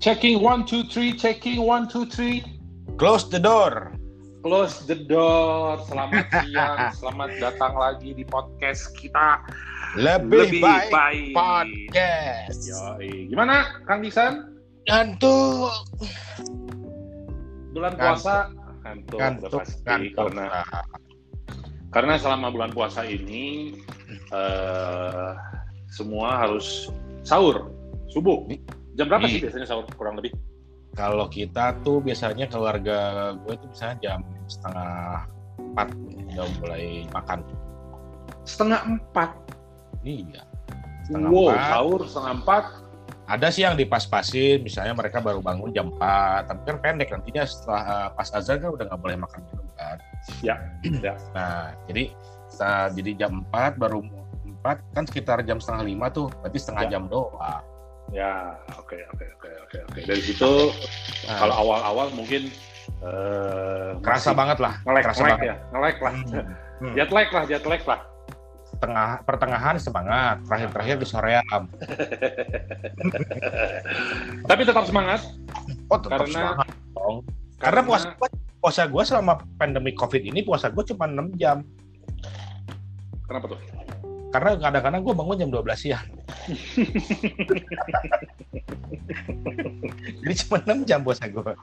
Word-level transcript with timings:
Checking 0.00 0.40
one 0.40 0.64
two 0.64 0.84
three, 0.88 1.12
checking 1.12 1.60
one 1.60 1.84
two 1.84 2.08
three. 2.08 2.40
Close 2.96 3.28
the 3.28 3.36
door. 3.36 3.92
Close 4.40 4.88
the 4.88 4.96
door. 4.96 5.76
Selamat 5.84 6.24
siang, 6.40 6.88
selamat 6.96 7.30
datang 7.36 7.76
lagi 7.76 8.16
di 8.16 8.24
podcast 8.24 8.96
kita. 8.96 9.44
Lebih, 10.00 10.56
Lebih 10.56 10.62
baik, 10.64 10.88
baik. 10.88 11.32
podcast. 11.36 12.60
Yoi. 12.64 13.28
Gimana, 13.28 13.76
Kang 13.84 14.00
Disan? 14.00 14.56
Ngantuk. 14.88 15.68
Bulan 17.76 17.92
Ngantuk. 17.92 18.00
puasa? 18.00 18.36
Udah 18.48 19.18
Ngantuk, 19.20 19.50
pasti. 19.52 19.84
ngantuk. 19.84 20.16
Karena, 20.32 20.46
karena 21.92 22.14
selama 22.16 22.48
bulan 22.48 22.72
puasa 22.72 23.04
ini, 23.04 23.76
eh, 24.32 25.30
semua 25.92 26.40
harus 26.40 26.88
sahur, 27.20 27.68
subuh. 28.08 28.48
Jam 28.94 29.06
berapa 29.06 29.26
sih 29.26 29.38
Iya. 29.38 29.42
biasanya 29.48 29.66
sahur 29.66 29.84
kurang 29.94 30.18
lebih? 30.18 30.34
Kalau 30.92 31.30
kita 31.30 31.78
tuh 31.86 32.02
biasanya 32.02 32.50
keluarga 32.50 32.98
gue 33.38 33.54
tuh 33.54 33.68
misalnya 33.70 33.96
jam 34.02 34.20
setengah 34.50 35.24
empat 35.56 35.88
udah 35.94 36.48
mulai 36.58 36.84
makan. 37.14 37.38
Setengah 38.42 38.80
empat. 38.88 39.30
Iya. 40.02 40.42
Setengah 41.06 41.30
Wow, 41.30 41.46
empat. 41.54 41.68
sahur 41.70 42.00
setengah 42.06 42.34
empat. 42.42 42.64
Ada 43.30 43.46
sih 43.54 43.62
yang 43.62 43.78
dipas-pasin, 43.78 44.58
misalnya 44.58 44.90
mereka 44.90 45.22
baru 45.22 45.38
bangun 45.38 45.70
jam 45.70 45.94
4, 45.94 46.50
tapi 46.50 46.60
kan 46.66 46.76
pendek 46.82 47.14
nantinya 47.14 47.46
setelah 47.46 47.82
uh, 47.86 48.08
pas 48.10 48.26
azan 48.34 48.58
kan 48.58 48.74
udah 48.74 48.90
nggak 48.90 48.98
boleh 48.98 49.16
makan 49.22 49.40
minum 49.46 49.66
kan. 49.78 49.96
Ya, 50.42 50.58
ya. 51.06 51.14
Nah, 51.30 51.70
jadi 51.86 52.10
jadi 52.90 53.10
jam 53.14 53.46
4 53.54 53.78
baru 53.78 54.02
4 54.66 54.82
kan 54.90 55.04
sekitar 55.06 55.46
jam 55.46 55.62
setengah 55.62 55.86
lima 55.86 56.10
tuh, 56.10 56.26
berarti 56.42 56.58
setengah 56.58 56.90
Ya. 56.90 56.98
jam 56.98 57.06
doang. 57.06 57.62
Ya, 58.10 58.58
oke, 58.74 58.98
oke, 59.14 59.24
oke, 59.38 59.48
oke, 59.64 59.76
oke. 59.86 59.98
Dari 60.02 60.20
situ, 60.20 60.74
Nah, 61.30 61.36
kalau 61.38 61.54
awal-awal 61.56 62.06
mungkin 62.10 62.50
eh, 63.00 63.90
kerasa 64.02 64.34
banget 64.34 64.58
lah, 64.58 64.82
ngelek, 64.82 65.02
kerasa 65.06 65.20
ngelek 65.22 65.32
banget. 65.32 65.46
ya, 65.46 65.54
ngelek 65.70 65.96
lah. 66.00 66.12
Hmm. 66.12 66.44
Hmm. 66.80 66.94
Jet 66.98 67.10
lag 67.10 67.28
lah, 67.30 67.42
jet 67.46 67.62
lag 67.62 67.82
lah. 67.86 68.00
Tengah 68.80 69.08
pertengahan 69.22 69.76
semangat, 69.76 70.40
terakhir-terakhir 70.42 70.96
di 70.96 71.06
soream. 71.06 71.62
Tapi 74.48 74.60
tetap 74.64 74.84
semangat 74.84 75.20
Oh, 75.86 75.98
tetap 75.98 76.24
Karena- 76.24 76.54
semangat 76.54 76.68
dong. 76.90 77.16
Karena 77.60 77.80
puasa 77.84 78.06
gua, 78.16 78.28
puasa 78.56 78.82
gua 78.86 79.02
selama 79.04 79.32
pandemi 79.54 79.92
Covid 79.92 80.22
ini 80.24 80.40
puasa 80.40 80.66
gua 80.66 80.82
cuma 80.82 81.04
6 81.04 81.36
jam. 81.36 81.60
Kenapa 83.28 83.46
tuh? 83.46 83.58
Karena 84.30 84.54
kadang-kadang 84.56 85.02
gua 85.02 85.14
bangun 85.14 85.38
jam 85.38 85.50
12 85.50 85.74
siang. 85.74 86.06
Jadi 90.20 90.34
cuma 90.44 90.56
6 90.62 90.88
jam 90.88 91.00
puasa 91.02 91.24
gua. 91.26 91.50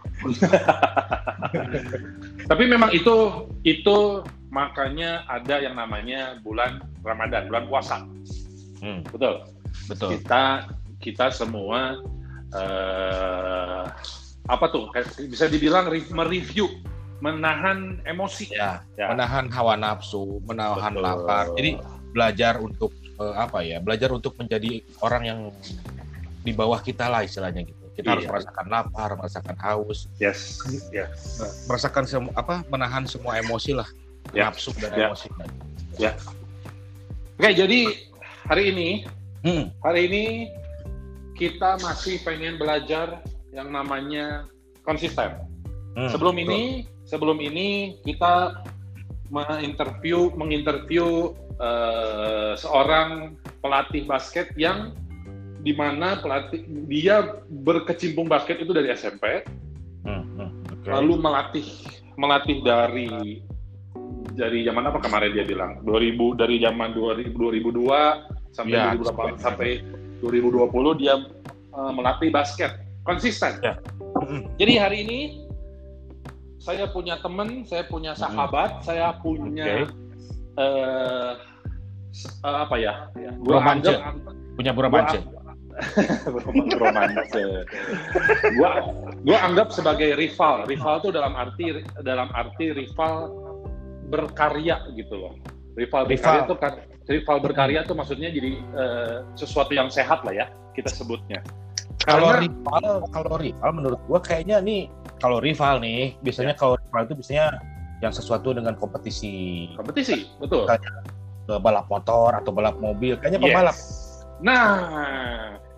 Tapi 2.51 2.63
memang 2.65 2.91
itu 2.91 3.45
itu 3.63 4.23
makanya 4.49 5.23
ada 5.27 5.59
yang 5.59 5.75
namanya 5.75 6.39
bulan 6.41 6.79
Ramadan, 7.03 7.47
bulan 7.47 7.65
puasa. 7.67 7.97
Hmm, 8.79 9.03
Betul. 9.07 9.43
betul. 9.87 10.09
Kita 10.19 10.67
kita 10.99 11.25
semua 11.31 11.95
eh 12.55 13.83
apa 14.47 14.65
tuh? 14.71 14.87
Bisa 15.27 15.51
dibilang 15.51 15.91
re- 15.91 16.07
mereview, 16.07 16.71
menahan 17.19 17.99
emosi. 18.07 18.55
Ya, 18.55 18.79
Ya. 18.95 19.11
menahan 19.11 19.51
hawa 19.51 19.75
nafsu, 19.75 20.39
menahan 20.47 20.95
Betul. 20.95 21.03
lapar. 21.03 21.45
Jadi 21.59 21.75
belajar 22.11 22.59
untuk 22.59 22.91
eh, 23.17 23.35
apa 23.35 23.65
ya? 23.65 23.81
Belajar 23.81 24.13
untuk 24.13 24.37
menjadi 24.37 24.81
orang 25.01 25.23
yang 25.25 25.39
di 26.41 26.51
bawah 26.55 26.79
kita 26.79 27.09
lah 27.09 27.25
istilahnya 27.25 27.65
gitu. 27.65 27.83
Kita 27.97 28.13
harus 28.13 28.23
Iya. 28.23 28.31
merasakan 28.31 28.65
lapar, 28.69 29.09
merasakan 29.17 29.57
haus, 29.57 30.05
Yes, 30.21 30.61
yes. 30.93 31.65
merasakan 31.65 32.05
semua 32.05 32.31
apa? 32.37 32.61
Menahan 32.69 33.09
semua 33.09 33.41
emosi 33.41 33.73
lah, 33.73 33.89
Ya. 34.31 34.47
nafsu 34.53 34.69
dan 34.77 34.93
Ya. 34.93 35.09
emosi. 35.09 35.27
Oke, 37.37 37.49
jadi 37.53 37.79
hari 38.45 38.63
ini 38.73 38.89
Hmm, 39.45 39.69
hari 39.85 40.09
ini 40.09 40.25
kita 41.37 41.77
masih 41.79 42.17
pengen 42.25 42.57
belajar 42.57 43.21
yang 43.53 43.69
namanya 43.69 44.49
konsisten. 44.81 45.33
hmm, 45.93 46.09
sebelum 46.09 46.37
betul. 46.37 46.45
ini, 46.49 46.61
sebelum 47.05 47.37
ini 47.41 47.97
kita 48.05 48.61
menginterview 49.29 50.33
menginterview 50.33 51.33
eh, 51.57 52.51
seorang 52.55 53.33
pelatih 53.59 54.05
basket 54.05 54.53
yang 54.55 54.93
di 55.57 55.73
mana 55.73 56.17
pelatih 56.17 56.61
dia 56.85 57.21
berkecimpung 57.49 58.25
basket 58.25 58.57
itu 58.57 58.71
dari 58.71 58.87
SMP, 58.89 59.41
Hmm, 60.01 60.23
hmm, 60.23 60.49
oke. 60.71 60.87
lalu 60.87 61.13
melatih 61.17 61.67
melatih 62.15 62.57
dari 62.61 63.41
dari 64.31 64.61
zaman 64.61 64.85
apa 64.85 65.01
kemarin 65.01 65.33
dia 65.33 65.43
bilang 65.43 65.81
2000 65.81 66.37
dari 66.37 66.61
zaman 66.61 66.93
2000 66.93 67.33
2002 67.33 68.53
sampai 68.53 68.71
Ya, 68.71 68.93
2008 68.93 69.35
sampai- 69.35 69.37
sampai 69.37 69.69
2020 70.21 70.93
dia 70.95 71.13
eh, 71.73 71.91
melatih 71.91 72.29
basket 72.29 72.71
konsisten. 73.01 73.57
Ya. 73.59 73.75
Hmm, 74.17 74.45
Jadi 74.55 74.73
hari 74.77 74.97
ini 75.03 75.19
saya 76.57 76.85
punya 76.87 77.17
teman, 77.17 77.63
saya 77.63 77.83
punya 77.83 78.11
sahabat, 78.13 78.81
saya 78.81 79.13
punya 79.15 79.85
eh 79.85 79.89
s- 82.11 82.33
eh, 82.41 82.57
apa 82.65 82.75
ya? 82.75 82.93
Gua 83.39 83.61
Bromance. 83.61 83.87
anggap 83.93 83.97
punya 84.57 84.71
bromance. 84.73 85.17
bromance. 86.73 87.37
gua 88.57 88.69
gua 89.21 89.37
anggap 89.45 89.67
sebagai 89.69 90.17
rival. 90.17 90.65
Rival 90.65 90.95
itu 90.99 91.09
dalam 91.13 91.33
arti 91.37 91.65
dalam 92.01 92.29
arti 92.33 92.73
rival 92.73 93.29
berkarya 94.07 94.81
gitu 94.93 95.13
loh. 95.15 95.33
Rival 95.77 96.09
berkarya 96.09 96.41
Rival. 96.41 96.47
itu 96.49 96.55
kan 96.57 96.73
rival 97.07 97.37
berkarya 97.39 97.79
itu 97.85 97.93
maksudnya 97.93 98.29
jadi 98.33 98.51
eh, 98.57 99.15
sesuatu 99.37 99.71
yang 99.71 99.93
sehat 99.93 100.25
lah 100.25 100.33
ya 100.33 100.45
kita 100.73 100.89
sebutnya. 100.89 101.45
Kalau 102.01 102.29
rival, 102.33 103.03
kalau 103.11 103.35
rival 103.37 103.69
menurut 103.73 103.99
gua 104.09 104.17
kayaknya 104.17 104.57
nih 104.57 104.89
kalau 105.19 105.37
rival 105.37 105.77
nih 105.77 106.17
biasanya 106.21 106.53
Ya. 106.53 106.57
kalau 106.57 106.73
rival 106.79 107.01
itu 107.05 107.13
biasanya 107.19 107.45
yang 107.97 108.13
sesuatu 108.13 108.53
dengan 108.53 108.77
kompetisi 108.77 109.67
kompetisi, 109.73 110.29
betul. 110.37 110.69
eh, 110.69 111.59
balap 111.59 111.89
motor 111.89 112.35
atau 112.37 112.51
balap 112.53 112.77
mobil 112.77 113.17
kayaknya 113.17 113.39
Yes. 113.41 113.45
pembalap. 113.49 113.77
Nah, 114.37 114.73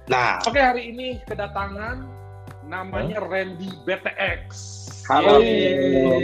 Nah, 0.10 0.42
Oke 0.42 0.58
hari 0.58 0.90
ini 0.90 1.22
kedatangan 1.30 2.02
namanya 2.66 3.22
Randy 3.22 3.70
BTX. 3.86 4.42
Halo. 5.06 5.38
Halo. 5.38 6.18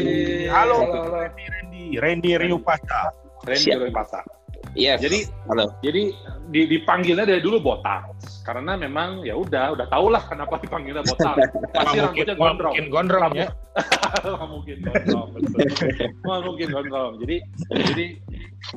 halo, 0.50 0.78
halo. 0.90 1.18
Randy, 1.30 2.02
Randy 2.02 2.34
Riupasa. 2.34 3.14
Randy 3.46 3.70
Siap. 3.70 4.26
Rempasa. 4.76 4.92
Yes. 4.92 5.00
Jadi 5.00 5.20
halo. 5.48 5.66
jadi 5.80 6.04
di- 6.52 6.68
dipanggilnya 6.70 7.26
dari 7.26 7.42
dulu 7.42 7.58
botak 7.64 8.12
karena 8.46 8.78
memang 8.78 9.26
ya 9.26 9.34
udah 9.34 9.74
udah 9.74 9.88
tau 9.90 10.12
lah 10.12 10.22
kenapa 10.28 10.60
dipanggilnya 10.60 11.02
botak. 11.02 11.40
Pasti 11.76 11.98
rambutnya 12.04 12.36
gondrong. 12.36 12.74
mungkin 12.76 12.88
gondrong 12.92 13.34
ya. 13.34 13.48
Nggak 14.22 14.50
mungkin 14.54 14.78
gondrong. 14.84 15.28
betul. 15.34 15.60
Nggak 16.22 16.42
mungkin 16.44 16.68
gondrong. 16.70 17.14
Jadi 17.24 17.36
jadi 17.72 18.06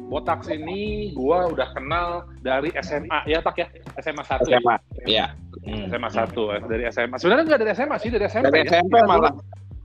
botak 0.09 0.47
ini 0.49 1.11
gua 1.13 1.51
udah 1.51 1.69
kenal 1.75 2.09
dari 2.41 2.71
SMA 2.79 3.19
ya 3.27 3.43
tak 3.43 3.59
ya 3.59 3.67
SMA 4.01 4.23
satu. 4.23 4.49
ya? 4.49 4.63
SMA. 4.63 4.77
Ya. 5.05 5.27
Hmm. 5.67 5.91
SMA 5.91 6.11
satu 6.15 6.55
dari 6.71 6.87
SMA. 6.95 7.17
Sebenarnya 7.19 7.45
nggak 7.51 7.61
dari 7.67 7.73
SMA 7.75 7.97
sih 7.99 8.09
dari 8.15 8.25
SMP. 8.31 8.49
Dari 8.55 8.65
ya. 8.65 8.81
SMP 8.81 8.95
malah. 9.05 9.35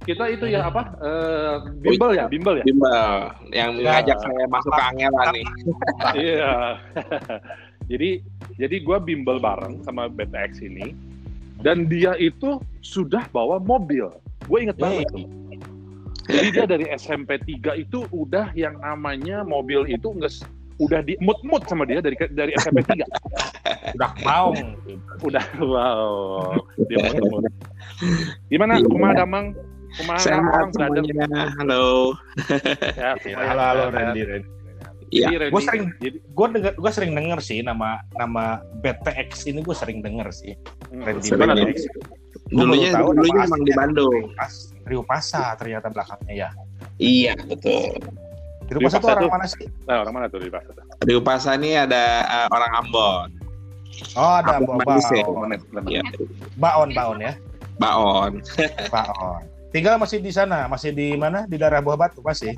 Kita 0.04 0.28
itu 0.28 0.46
ya 0.52 0.68
apa? 0.68 0.84
eh, 1.00 1.56
bimbel 1.80 2.12
ya, 2.12 2.26
bimbel 2.28 2.60
ya. 2.60 2.64
Bimbel 2.68 3.14
yang 3.56 3.72
Ya. 3.80 4.04
ngajak 4.04 4.18
saya 4.20 4.44
masuk 4.52 4.72
ke 4.72 4.82
Angela 4.84 5.24
nih. 5.32 5.46
Iya. 6.20 6.54
jadi 7.92 8.10
jadi 8.60 8.76
gue 8.80 8.98
bimbel 9.00 9.40
bareng 9.40 9.80
sama 9.84 10.12
BTX 10.12 10.60
ini 10.62 10.92
dan 11.64 11.88
dia 11.88 12.16
itu 12.20 12.60
sudah 12.84 13.24
bawa 13.32 13.58
mobil. 13.58 14.12
Gue 14.46 14.68
inget 14.68 14.76
banget 14.76 15.08
tuh. 15.08 15.24
Jadi 16.24 16.48
dia 16.52 16.64
dari 16.64 16.86
SMP 16.94 17.36
3 17.40 17.76
itu 17.80 18.04
udah 18.12 18.52
yang 18.56 18.80
namanya 18.80 19.44
mobil 19.44 19.84
itu 19.84 20.08
nggak 20.08 20.32
udah 20.80 21.00
di 21.00 21.14
mood-mood 21.20 21.64
sama 21.68 21.84
dia 21.84 22.00
dari 22.00 22.16
dari 22.32 22.52
SMP 22.58 22.84
3. 22.84 23.04
Udah 23.94 24.10
mau. 24.26 24.50
Udah 25.22 25.46
wow. 25.62 26.58
Dia 26.90 26.98
mood-mood. 27.14 27.46
Gimana 28.50 28.82
Iya. 28.82 28.88
Kumaha 28.90 29.14
Damang? 29.16 29.54
Kumaha 29.94 30.18
Sehat 30.18 30.42
orang 30.42 30.70
brother? 30.72 31.04
semuanya. 31.04 31.44
Halo. 31.56 31.84
Ya, 32.96 33.12
Halo 33.46 33.62
halo 33.62 33.84
Randy. 33.90 34.22
Randy. 34.24 34.50
Iya. 35.10 35.28
Randy- 35.32 35.54
Gue 35.54 35.62
sering 35.62 35.84
jadi 36.00 36.18
gue 36.20 36.48
denger 36.50 36.74
gue 36.74 36.92
sering 36.92 37.12
denger 37.14 37.40
sih 37.40 37.60
nama 37.62 38.02
nama 38.14 38.46
BTX 38.82 39.46
ini 39.46 39.62
gue 39.62 39.76
sering 39.76 40.02
denger 40.02 40.28
sih. 40.32 40.58
hmm, 40.90 41.02
Randy 41.04 41.22
Sering 41.24 41.50
ya. 41.52 41.66
Dulunya 42.50 42.90
tahu 42.92 43.14
dulunya 43.14 43.34
nama 43.40 43.48
emang 43.48 43.62
di 43.62 43.74
Bandung. 43.74 44.14
Rio- 44.28 44.68
Rio 44.84 45.02
Pasa 45.04 45.54
ternyata 45.54 45.88
belakangnya 45.88 46.34
ya. 46.34 46.50
Iya, 46.98 47.34
betul. 47.40 47.94
Rio 48.66 48.80
Pasa 48.82 48.98
tuh 48.98 49.08
Pasa 49.08 49.18
orang 49.20 49.32
mana 49.32 49.46
sih? 49.46 49.66
Nah, 49.86 49.96
orang 50.02 50.14
mana 50.14 50.26
tuh 50.28 50.40
di 50.42 50.50
Pasar? 50.50 50.74
Di 51.00 51.14
Upasa 51.14 51.50
ini 51.54 51.78
ada 51.78 52.04
eh, 52.24 52.48
orang 52.50 52.72
Ambon. 52.76 53.30
Oh 54.18 54.34
ada 54.42 54.58
Ambon 54.58 54.82
Mbak 54.82 54.88
Manis 54.90 55.08
ya. 55.14 55.24
Baon. 55.24 56.10
Baon 56.58 56.90
Baon 56.92 57.18
ya. 57.22 57.34
Baon. 57.78 58.32
Pak 58.90 59.08
On. 59.18 59.42
Tinggal 59.74 59.98
masih 59.98 60.22
di 60.22 60.30
sana, 60.30 60.70
masih 60.70 60.94
di 60.94 61.18
mana? 61.18 61.50
Di 61.50 61.58
daerah 61.58 61.82
Buah 61.82 61.98
Batu 61.98 62.22
masih. 62.22 62.54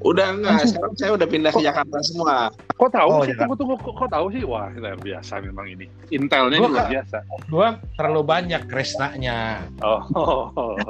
Udah 0.00 0.32
enggak, 0.32 0.64
sekarang 0.64 0.94
saya 0.96 1.12
udah 1.12 1.28
pindah 1.28 1.52
ke 1.52 1.60
Jakarta 1.60 1.98
semua. 2.00 2.48
Kok 2.72 2.88
tahu 2.88 3.08
Oh, 3.10 3.20
sih? 3.20 3.36
Tunggu, 3.36 3.52
tunggu. 3.52 3.74
Kok, 3.76 3.92
kok 3.98 4.08
tahu 4.08 4.26
sih? 4.32 4.42
Wah, 4.48 4.72
luar 4.72 4.96
biasa 4.96 5.44
memang 5.44 5.66
ini. 5.68 5.90
Intelnya 6.08 6.56
ini 6.56 6.62
Gua 6.62 6.70
luar 6.72 6.88
biasa. 6.88 7.18
Gua 7.50 7.68
terlalu 7.98 8.22
banyak 8.24 8.62
kresnanya. 8.64 9.60
Oh, 9.84 10.48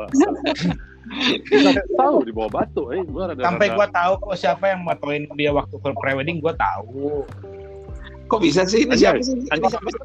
Bisa 1.42 1.74
tahu 1.98 2.22
di 2.22 2.30
bawah 2.30 2.62
batu. 2.62 2.94
Eh, 2.94 3.02
gua 3.02 3.34
rada, 3.34 3.42
Sampai 3.42 3.66
rada- 3.66 3.76
gua 3.82 3.86
tahu 3.90 4.12
kok 4.22 4.36
siapa 4.38 4.64
yang 4.70 4.86
motoin 4.86 5.26
dia 5.34 5.50
waktu 5.50 5.74
ke 5.74 5.88
prewedding 5.90 6.38
gua 6.38 6.54
tahu. 6.54 7.26
Kok 8.30 8.38
bisa 8.38 8.62
sih 8.62 8.86
ini 8.86 8.94
siapa 8.94 9.18
sih? 9.18 9.34
Ini 9.34 9.66
siapa 9.66 9.88
sih, 9.90 9.98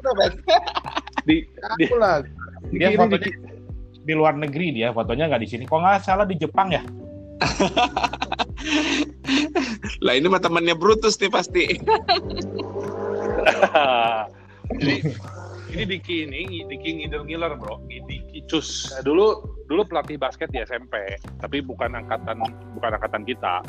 di, 1.22 1.36
di, 1.78 1.84
Aku 1.86 1.94
lah. 1.94 2.26
Dia 2.74 2.90
fotonya 2.98 3.30
di 4.06 4.14
luar 4.14 4.38
negeri 4.38 4.70
dia, 4.70 4.94
fotonya 4.94 5.26
nggak 5.26 5.42
di 5.42 5.48
sini. 5.50 5.64
Kok 5.66 5.82
nggak 5.82 6.06
salah 6.06 6.22
di 6.22 6.38
Jepang 6.38 6.70
ya? 6.70 6.82
Lah 10.06 10.14
ini 10.14 10.30
mah 10.30 10.38
temannya 10.38 10.78
Brutus 10.78 11.18
nih 11.18 11.28
pasti. 11.28 11.66
Jadi 14.66 14.94
ini 15.74 15.84
Diki 15.84 16.16
ini 16.26 16.62
Diki 16.70 16.90
ngider 17.02 17.26
ngiler 17.26 17.58
bro, 17.58 17.82
Diki 17.90 18.46
cus. 18.46 18.94
Nah, 18.94 19.02
dulu 19.02 19.42
dulu 19.66 19.82
pelatih 19.82 20.16
basket 20.16 20.48
di 20.54 20.62
SMP, 20.62 20.94
tapi 21.42 21.58
bukan 21.58 21.98
angkatan 21.98 22.38
bukan 22.78 22.90
angkatan 22.94 23.26
kita. 23.26 23.66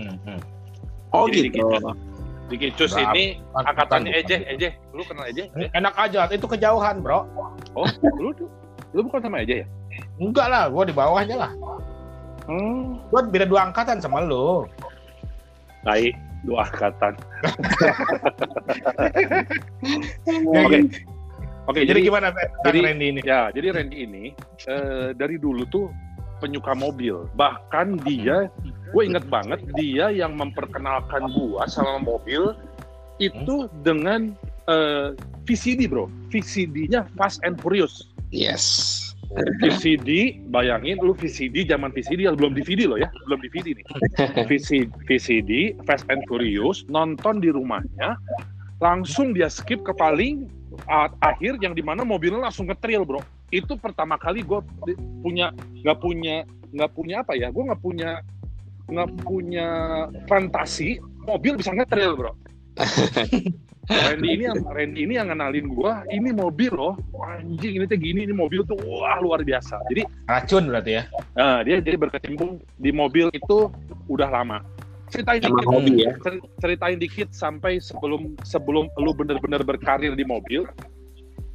Hmm, 0.00 0.16
hmm. 0.24 0.40
Oh 1.12 1.28
Jadi 1.28 1.52
gitu. 1.52 1.68
dikit. 1.68 1.84
Diki 2.50 2.68
cus 2.74 2.90
Berapa? 2.96 3.14
ini 3.14 3.38
angkatannya 3.54 4.10
Bukan, 4.10 4.26
Eje, 4.26 4.36
bukan. 4.42 4.54
Eje. 4.58 4.68
Lu 4.90 5.02
kenal 5.06 5.24
Eje? 5.30 5.44
Eh, 5.54 5.70
Enak 5.70 5.94
aja, 5.94 6.26
itu 6.34 6.46
kejauhan 6.50 6.98
bro. 6.98 7.22
Oh, 7.78 7.86
lu 8.18 8.34
lu 8.90 9.06
bukan 9.06 9.20
sama 9.22 9.42
Eje 9.42 9.62
ya? 9.62 9.66
Enggak 10.18 10.46
lah, 10.50 10.66
gua 10.70 10.84
di 10.86 10.94
bawahnya 10.94 11.36
lah. 11.38 11.52
Hmm. 12.46 12.98
Gua 13.10 13.22
beda 13.26 13.46
dua 13.46 13.70
angkatan 13.70 14.02
sama 14.02 14.22
lu. 14.26 14.66
Baik, 15.86 16.14
dua 16.44 16.66
angkatan. 16.66 17.14
Oke. 20.50 20.76
gitu. 20.76 20.98
Oke, 21.68 21.86
Jadi 21.86 22.02
jadi 22.02 22.08
gimana 22.10 22.28
jadi- 22.66 22.82
Randy 22.82 23.06
ini? 23.14 23.20
Ya, 23.22 23.52
jadi 23.54 23.68
Randy 23.70 23.96
ini 24.02 24.24
eh, 24.66 25.14
dari 25.14 25.38
dulu 25.38 25.62
tuh 25.70 25.86
penyuka 26.42 26.74
mobil. 26.74 27.30
Bahkan 27.38 28.02
dia, 28.02 28.50
gue 28.90 29.02
inget 29.06 29.22
banget 29.30 29.62
dia 29.78 30.10
yang 30.10 30.34
memperkenalkan 30.34 31.30
gua 31.30 31.68
sama 31.70 32.02
mobil 32.02 32.58
itu 33.22 33.70
dengan 33.86 34.34
eh, 34.66 35.14
VCD 35.46 35.86
bro. 35.86 36.10
VCD-nya 36.34 37.06
Fast 37.14 37.38
and 37.46 37.54
Furious. 37.62 38.09
Yes. 38.30 38.96
VCD, 39.62 40.42
bayangin 40.50 40.98
lu 40.98 41.14
VCD 41.14 41.62
zaman 41.62 41.94
VCD 41.94 42.26
ya 42.26 42.34
belum 42.34 42.50
DVD 42.50 42.90
loh 42.90 42.98
ya, 42.98 43.06
belum 43.30 43.38
DVD 43.46 43.78
nih. 43.78 43.86
VCD, 44.50 44.90
VCD 45.06 45.50
Fast 45.86 46.02
and 46.10 46.26
Furious 46.26 46.82
nonton 46.90 47.38
di 47.38 47.54
rumahnya, 47.54 48.18
langsung 48.82 49.30
dia 49.30 49.46
skip 49.46 49.86
ke 49.86 49.94
paling 49.94 50.50
a- 50.90 51.14
akhir 51.22 51.62
yang 51.62 51.78
di 51.78 51.82
mana 51.82 52.02
mobilnya 52.02 52.50
langsung 52.50 52.66
ngetril 52.66 53.06
bro. 53.06 53.22
Itu 53.54 53.78
pertama 53.78 54.18
kali 54.18 54.42
gue 54.42 54.58
punya 55.22 55.54
nggak 55.86 55.98
punya 56.02 56.42
nggak 56.74 56.90
punya 56.90 57.22
apa 57.22 57.38
ya, 57.38 57.54
gue 57.54 57.62
nggak 57.70 57.82
punya 57.82 58.10
nggak 58.90 59.10
punya 59.22 59.68
fantasi 60.26 60.98
mobil 61.22 61.54
bisa 61.54 61.70
ngetril 61.70 62.18
bro. 62.18 62.34
Randy 63.90 64.28
ini 64.38 64.44
yang 64.46 64.58
Randy 64.62 64.98
ini 65.02 65.12
yang 65.18 65.28
ngenalin 65.34 65.66
gua 65.66 66.06
ini 66.08 66.30
mobil 66.30 66.70
loh 66.70 66.94
anjing 67.20 67.82
ini 67.82 67.84
tuh 67.90 67.98
gini 67.98 68.22
ini 68.24 68.34
mobil 68.34 68.62
tuh 68.62 68.78
wah 68.86 69.18
luar 69.18 69.42
biasa 69.42 69.82
jadi 69.90 70.06
Racun 70.30 70.70
berarti 70.70 70.92
ya? 70.94 71.02
Nah, 71.34 71.66
dia 71.66 71.82
jadi 71.82 71.98
berkecimpung 71.98 72.62
di 72.78 72.90
mobil 72.94 73.26
itu 73.34 73.66
udah 74.06 74.30
lama. 74.30 74.62
Ceritain 75.10 75.42
Emang 75.42 75.58
dikit, 75.58 75.74
hobi 75.74 75.92
ya. 76.06 76.12
cer- 76.22 76.44
ceritain 76.62 76.98
dikit 77.02 77.28
sampai 77.34 77.82
sebelum 77.82 78.38
sebelum 78.46 78.86
lu 78.94 79.10
bener-bener 79.10 79.58
berkarir 79.66 80.14
di 80.14 80.22
mobil. 80.22 80.62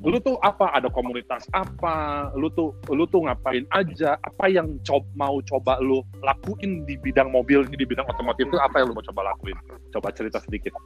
Lu 0.06 0.22
tuh 0.22 0.38
apa? 0.46 0.70
Ada 0.78 0.88
komunitas 0.94 1.50
apa? 1.52 2.30
Lu 2.38 2.48
tuh 2.54 2.78
lu 2.94 3.10
tuh 3.10 3.26
ngapain 3.26 3.66
aja? 3.74 4.16
Apa 4.22 4.46
yang 4.48 4.78
cob 4.86 5.02
mau 5.18 5.42
coba 5.42 5.82
lu 5.82 6.06
lakuin 6.22 6.86
di 6.86 6.94
bidang 7.02 7.34
mobil 7.34 7.66
di 7.66 7.82
bidang 7.84 8.06
otomotif 8.06 8.46
itu 8.46 8.58
apa 8.62 8.80
yang 8.86 8.94
lu 8.94 8.96
mau 8.96 9.06
coba 9.10 9.34
lakuin? 9.34 9.58
Coba 9.90 10.14
cerita 10.14 10.38
sedikit. 10.46 10.78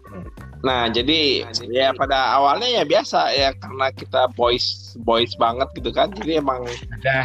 Nah, 0.64 0.88
jadi 0.88 1.44
ya 1.68 1.92
pada 1.92 2.40
awalnya 2.40 2.80
ya 2.80 2.84
biasa 2.88 3.32
ya 3.36 3.52
karena 3.60 3.92
kita 3.92 4.32
boys 4.40 4.96
boys 5.04 5.36
banget 5.36 5.68
gitu 5.76 5.92
kan. 5.92 6.10
Jadi 6.16 6.40
emang. 6.40 6.64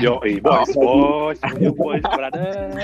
Yo, 0.02 0.19
boys, 0.43 0.70
boys, 0.75 1.38
yo, 1.62 1.70
boys, 1.75 2.02
brother. 2.02 2.75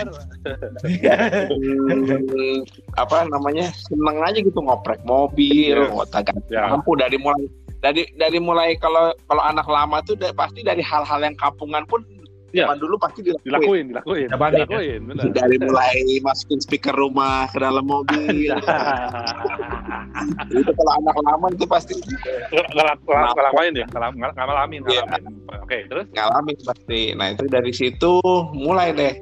hmm, 1.50 2.62
apa 2.94 3.16
namanya 3.26 3.70
seneng 3.74 4.18
aja 4.22 4.38
gitu 4.38 4.58
ngoprek 4.62 5.02
mobil, 5.02 5.76
Yes. 5.80 5.90
ngotak 5.90 6.30
Ya. 6.50 6.70
lampu 6.70 6.94
dari 6.98 7.16
mulai 7.18 7.46
dari 7.80 8.04
dari 8.14 8.38
mulai 8.38 8.76
kalau 8.76 9.10
kalau 9.24 9.42
anak 9.42 9.64
lama 9.64 10.00
tuh 10.00 10.14
da- 10.14 10.32
pasti 10.32 10.60
dari 10.60 10.80
hal-hal 10.80 11.20
yang 11.20 11.34
kampungan 11.34 11.84
pun 11.84 12.04
Iya. 12.50 12.66
zaman 12.66 12.82
dulu 12.82 12.98
pasti 12.98 13.22
dilakuin. 13.22 13.46
Dilakuin, 13.46 13.86
dilakuin, 13.94 14.26
nih, 14.26 14.58
dilakuin, 14.58 15.00
benar. 15.06 15.24
Dari 15.30 15.56
mulai 15.62 15.94
masukin 16.18 16.58
speaker 16.58 16.90
rumah 16.92 17.46
ke 17.46 17.62
dalam 17.62 17.86
mobil. 17.86 18.50
itu 20.50 20.70
kalau 20.74 20.92
anak 20.98 21.16
lama 21.22 21.46
itu 21.48 21.64
pasti 21.64 21.94
ngalamin 22.50 23.72
ya 23.78 23.86
ngalam- 23.94 24.18
ngal- 24.18 24.34
ngalamin 24.34 24.82
Iya. 24.82 25.02
ngalamin 25.06 25.34
oke 25.62 25.78
terus 25.86 26.06
ngalamin 26.10 26.56
pasti. 26.66 27.02
Nah 27.14 27.26
itu 27.30 27.44
dari 27.46 27.70
situ 27.70 28.18
mulai 28.50 28.90
deh 28.92 29.14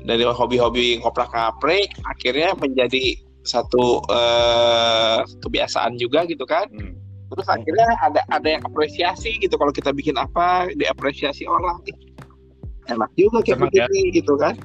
dari 0.00 0.24
hobi-hobi 0.24 1.04
ngoprak-ngaprik 1.04 1.92
akhirnya 2.08 2.56
menjadi 2.56 3.12
satu 3.40 4.00
eh, 4.08 5.18
kebiasaan 5.40 5.96
juga 5.96 6.24
gitu 6.24 6.44
kan. 6.44 6.64
Hmm. 6.72 6.96
Terus 7.30 7.46
akhirnya 7.46 7.88
ada 8.02 8.20
ada 8.34 8.48
yang 8.58 8.62
apresiasi 8.66 9.38
gitu 9.38 9.54
kalau 9.54 9.70
kita 9.70 9.94
bikin 9.94 10.18
apa 10.18 10.70
diapresiasi 10.74 11.46
orang. 11.46 11.78
Enak 12.90 13.10
juga 13.14 13.38
kayak 13.46 13.58
ya. 13.58 13.62
begini 13.86 14.02
gitu 14.18 14.34
kan. 14.34 14.58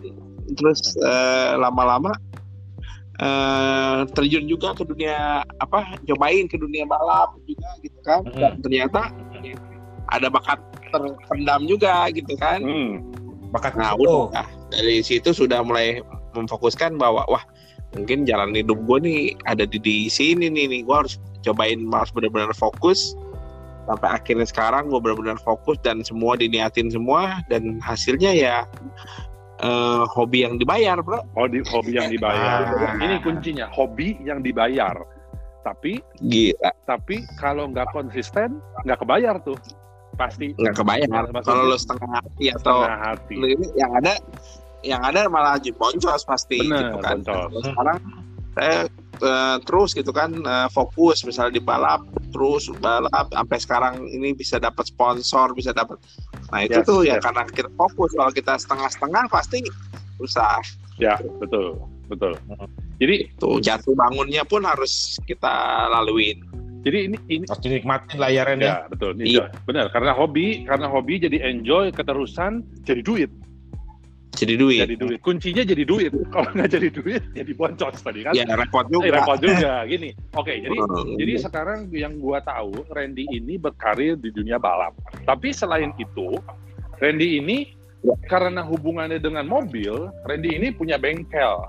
Terus 0.57 0.97
eh, 0.97 1.53
lama-lama 1.62 2.09
eh, 3.21 4.00
terjun 4.17 4.50
juga 4.50 4.74
ke 4.74 4.81
dunia 4.81 5.45
apa 5.62 5.93
cobain 6.10 6.50
ke 6.50 6.57
dunia 6.57 6.89
balap 6.89 7.38
juga 7.45 7.69
gitu 7.86 8.00
kan. 8.01 8.25
Hmm. 8.25 8.39
Dan 8.41 8.53
ternyata 8.65 9.13
ada 10.10 10.27
bakat 10.29 10.57
terpendam 10.89 11.69
juga 11.69 12.10
gitu 12.10 12.34
kan. 12.34 12.65
Hmm. 12.65 13.05
Bakat 13.53 13.77
Nah, 13.77 13.93
udah 13.93 14.34
Nah, 14.34 14.48
dari 14.74 15.05
situ 15.05 15.31
sudah 15.31 15.62
mulai 15.62 16.01
memfokuskan 16.34 16.98
bahwa 17.00 17.24
wah 17.29 17.45
mungkin 17.95 18.27
jalan 18.27 18.51
hidup 18.51 18.75
gue 18.84 18.98
nih 19.07 19.19
ada 19.48 19.63
di, 19.63 19.79
di 19.79 19.98
sini 20.12 20.51
nih 20.51 20.67
nih 20.67 20.81
gue 20.84 20.95
harus 20.95 21.15
cobain 21.45 21.79
harus 21.93 22.11
benar-benar 22.11 22.51
fokus. 22.57 23.13
Sampai 23.85 24.09
akhirnya 24.17 24.49
sekarang 24.49 24.89
gue 24.89 24.97
benar-benar 24.97 25.37
fokus 25.45 25.77
dan 25.85 26.01
semua 26.01 26.33
diniatin 26.33 26.89
semua. 26.89 27.45
Dan 27.47 27.77
hasilnya 27.85 28.33
ya 28.33 28.57
eh, 29.61 30.03
hobi 30.09 30.43
yang 30.43 30.57
dibayar 30.57 30.97
bro. 30.99 31.21
Hobi 31.37 31.61
hobi 31.69 32.01
yang 32.01 32.09
dibayar. 32.09 32.65
Ah. 32.85 32.97
ini 32.97 33.21
kuncinya 33.21 33.69
hobi 33.69 34.17
yang 34.25 34.41
dibayar. 34.41 34.97
Tapi 35.65 35.97
gila. 36.21 36.69
tapi 36.85 37.25
kalau 37.41 37.69
nggak 37.69 37.89
konsisten 37.93 38.61
nggak 38.85 39.01
kebayar 39.01 39.37
tuh. 39.45 39.57
Pasti 40.17 40.57
nggak 40.57 40.75
kebayar. 40.81 41.25
Kalau 41.45 41.69
lo 41.69 41.77
setengah 41.77 42.21
hati 42.21 42.45
atau 42.53 42.85
setengah 42.85 43.01
hati. 43.13 43.35
lo 43.37 43.47
ini 43.49 43.67
yang 43.77 43.91
ada 43.97 44.13
yang 44.85 45.01
ada 45.01 45.25
malah 45.25 45.57
jadi 45.57 45.73
boncos 45.73 46.21
pasti 46.29 46.61
Bener, 46.61 46.93
gitu 46.93 46.97
kan. 47.01 47.17
boncos. 47.25 47.65
Sekarang 47.65 47.97
saya 48.55 48.77
eh, 49.19 49.57
terus 49.63 49.93
gitu 49.93 50.10
kan 50.10 50.31
eh, 50.34 50.67
fokus 50.69 51.24
misalnya 51.24 51.55
di 51.55 51.63
balap 51.63 52.03
terus 52.31 52.67
balap 52.79 53.31
sampai 53.31 53.57
sekarang 53.60 53.93
ini 54.07 54.31
bisa 54.31 54.57
dapat 54.57 54.88
sponsor 54.88 55.51
bisa 55.53 55.72
dapat 55.72 55.95
nah 56.51 56.62
itu 56.62 56.79
Yes, 56.81 56.88
tuh 56.88 57.00
ya 57.03 57.17
yes. 57.17 57.24
karena 57.25 57.41
kita 57.48 57.69
fokus. 57.74 58.12
Kalau 58.13 58.31
kita 58.31 58.53
setengah-setengah 58.55 59.24
pasti 59.27 59.60
susah. 60.15 60.62
Ya 60.95 61.17
betul 61.41 61.75
betul. 62.07 62.38
Jadi 63.01 63.27
tuh 63.41 63.60
jatuh 63.60 63.91
bangunnya 63.98 64.45
pun 64.45 64.63
harus 64.63 65.17
kita 65.25 65.51
laluin. 65.89 66.39
Jadi 66.86 67.10
ini 67.10 67.17
ini 67.34 67.43
Harus 67.50 67.65
dinikmatin 67.65 68.22
layarnya. 68.22 68.62
ya 68.62 68.77
betul. 68.88 69.17
Ini 69.17 69.25
Iya. 69.41 69.45
benar 69.65 69.89
karena 69.89 70.13
hobi 70.13 70.63
karena 70.69 70.86
hobi 70.86 71.17
jadi 71.17 71.50
enjoy 71.50 71.89
keterusan 71.91 72.62
jadi 72.86 73.01
duit 73.01 73.31
jadi 74.36 74.54
duit 74.54 74.80
jadi 74.84 74.96
duit 74.96 75.20
kuncinya 75.20 75.63
jadi 75.63 75.84
duit 75.84 76.12
kalau 76.36 76.51
nggak 76.51 76.70
jadi 76.70 76.88
duit 76.92 77.22
jadi 77.32 77.51
boncos 77.51 77.98
tadi 77.98 78.20
kan 78.22 78.36
ya 78.36 78.46
repot 78.51 78.86
Eh, 78.86 78.92
juga 78.92 79.08
repot 79.15 79.38
juga 79.39 79.72
gini 79.86 80.10
oke 80.32 80.54
jadi 80.54 80.75
Hmm. 80.75 81.15
Jadi 81.15 81.34
sekarang 81.39 81.80
yang 81.89 82.20
gua 82.20 82.39
tahu 82.39 82.84
Randy 82.89 83.25
ini 83.27 83.56
berkarir 83.56 84.15
di 84.15 84.30
dunia 84.30 84.56
balap. 84.56 84.92
Tapi 85.24 85.50
selain 85.50 85.96
itu, 85.96 86.36
Randy 86.98 87.39
ini 87.39 87.58
Ya. 88.01 88.13
karena 88.27 88.62
hubungannya 88.62 89.18
dengan 89.18 89.48
mobil, 89.48 90.12
Randy 90.24 90.54
ini 90.54 90.70
punya 90.70 90.96
bengkel. 90.96 91.65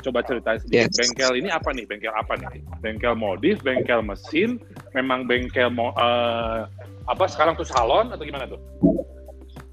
Coba 0.00 0.22
ceritain 0.22 0.56
sedikit. 0.56 0.88
Yes. 0.88 0.96
Bengkel 0.96 1.32
ini 1.36 1.48
apa 1.50 1.68
nih? 1.70 1.84
Bengkel 1.84 2.14
apa 2.14 2.38
nih? 2.38 2.62
Bengkel 2.78 3.12
modif, 3.12 3.60
bengkel 3.60 4.00
mesin, 4.00 4.56
memang 4.94 5.26
bengkel 5.26 5.68
mo- 5.68 5.92
eh, 5.92 6.60
apa 7.04 7.24
sekarang 7.26 7.52
tuh 7.52 7.66
salon 7.66 8.08
atau 8.08 8.22
gimana 8.22 8.46
tuh? 8.46 8.60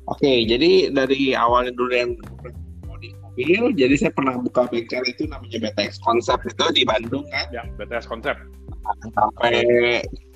Oke, 0.06 0.46
jadi 0.46 0.94
dari 0.94 1.34
awalnya 1.34 1.74
dulu 1.74 1.90
yang 1.90 2.12
mobil, 3.26 3.74
jadi 3.74 3.96
saya 3.98 4.12
pernah 4.14 4.38
buka 4.38 4.70
bengkel 4.70 5.02
itu 5.10 5.26
namanya 5.28 5.60
BTX 5.60 6.00
Concept 6.06 6.46
itu 6.46 6.66
di 6.72 6.84
Bandung 6.86 7.26
kan, 7.34 7.50
Ya, 7.52 7.66
BTS 7.76 8.06
konsep. 8.08 8.38
sampai 9.18 9.66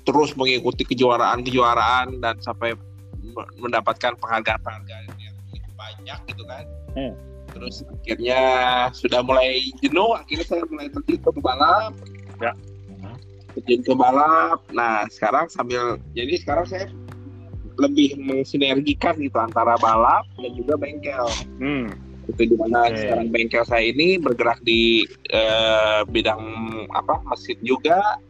terus 0.02 0.34
mengikuti 0.34 0.82
kejuaraan-kejuaraan 0.82 2.18
dan 2.18 2.34
sampai 2.42 2.74
me- 3.22 3.50
mendapatkan 3.62 4.18
penghargaan-penghargaan 4.18 5.06
yang 5.22 5.36
banyak 5.78 6.18
gitu 6.34 6.42
kan. 6.50 6.66
Hmm. 6.98 7.14
Terus 7.54 7.86
akhirnya 7.86 8.40
sudah 8.90 9.22
mulai 9.22 9.70
jenuh, 9.78 10.18
akhirnya 10.18 10.46
saya 10.50 10.62
mulai 10.66 10.90
terjun 10.90 11.18
ke 11.22 11.30
balap. 11.38 11.94
Ya. 12.42 12.52
Terjun 13.54 13.80
ke 13.86 13.94
balap. 13.94 14.66
Nah, 14.74 15.06
sekarang 15.10 15.46
sambil 15.46 15.98
jadi 16.14 16.34
sekarang 16.42 16.66
saya 16.66 16.86
lebih 17.80 18.20
mensinergikan 18.20 19.16
gitu 19.16 19.40
antara 19.40 19.74
balap 19.80 20.28
dan 20.36 20.52
juga 20.52 20.76
bengkel. 20.76 21.26
Hmm. 21.58 21.88
Itu 22.28 22.46
di 22.46 22.56
mana 22.60 22.86
Oke. 22.86 23.00
sekarang 23.00 23.28
bengkel 23.32 23.64
saya 23.64 23.84
ini 23.88 24.20
bergerak 24.20 24.60
di 24.62 25.02
eh, 25.32 26.00
bidang 26.06 26.42
apa 26.92 27.18
mesin 27.26 27.56
juga 27.64 28.20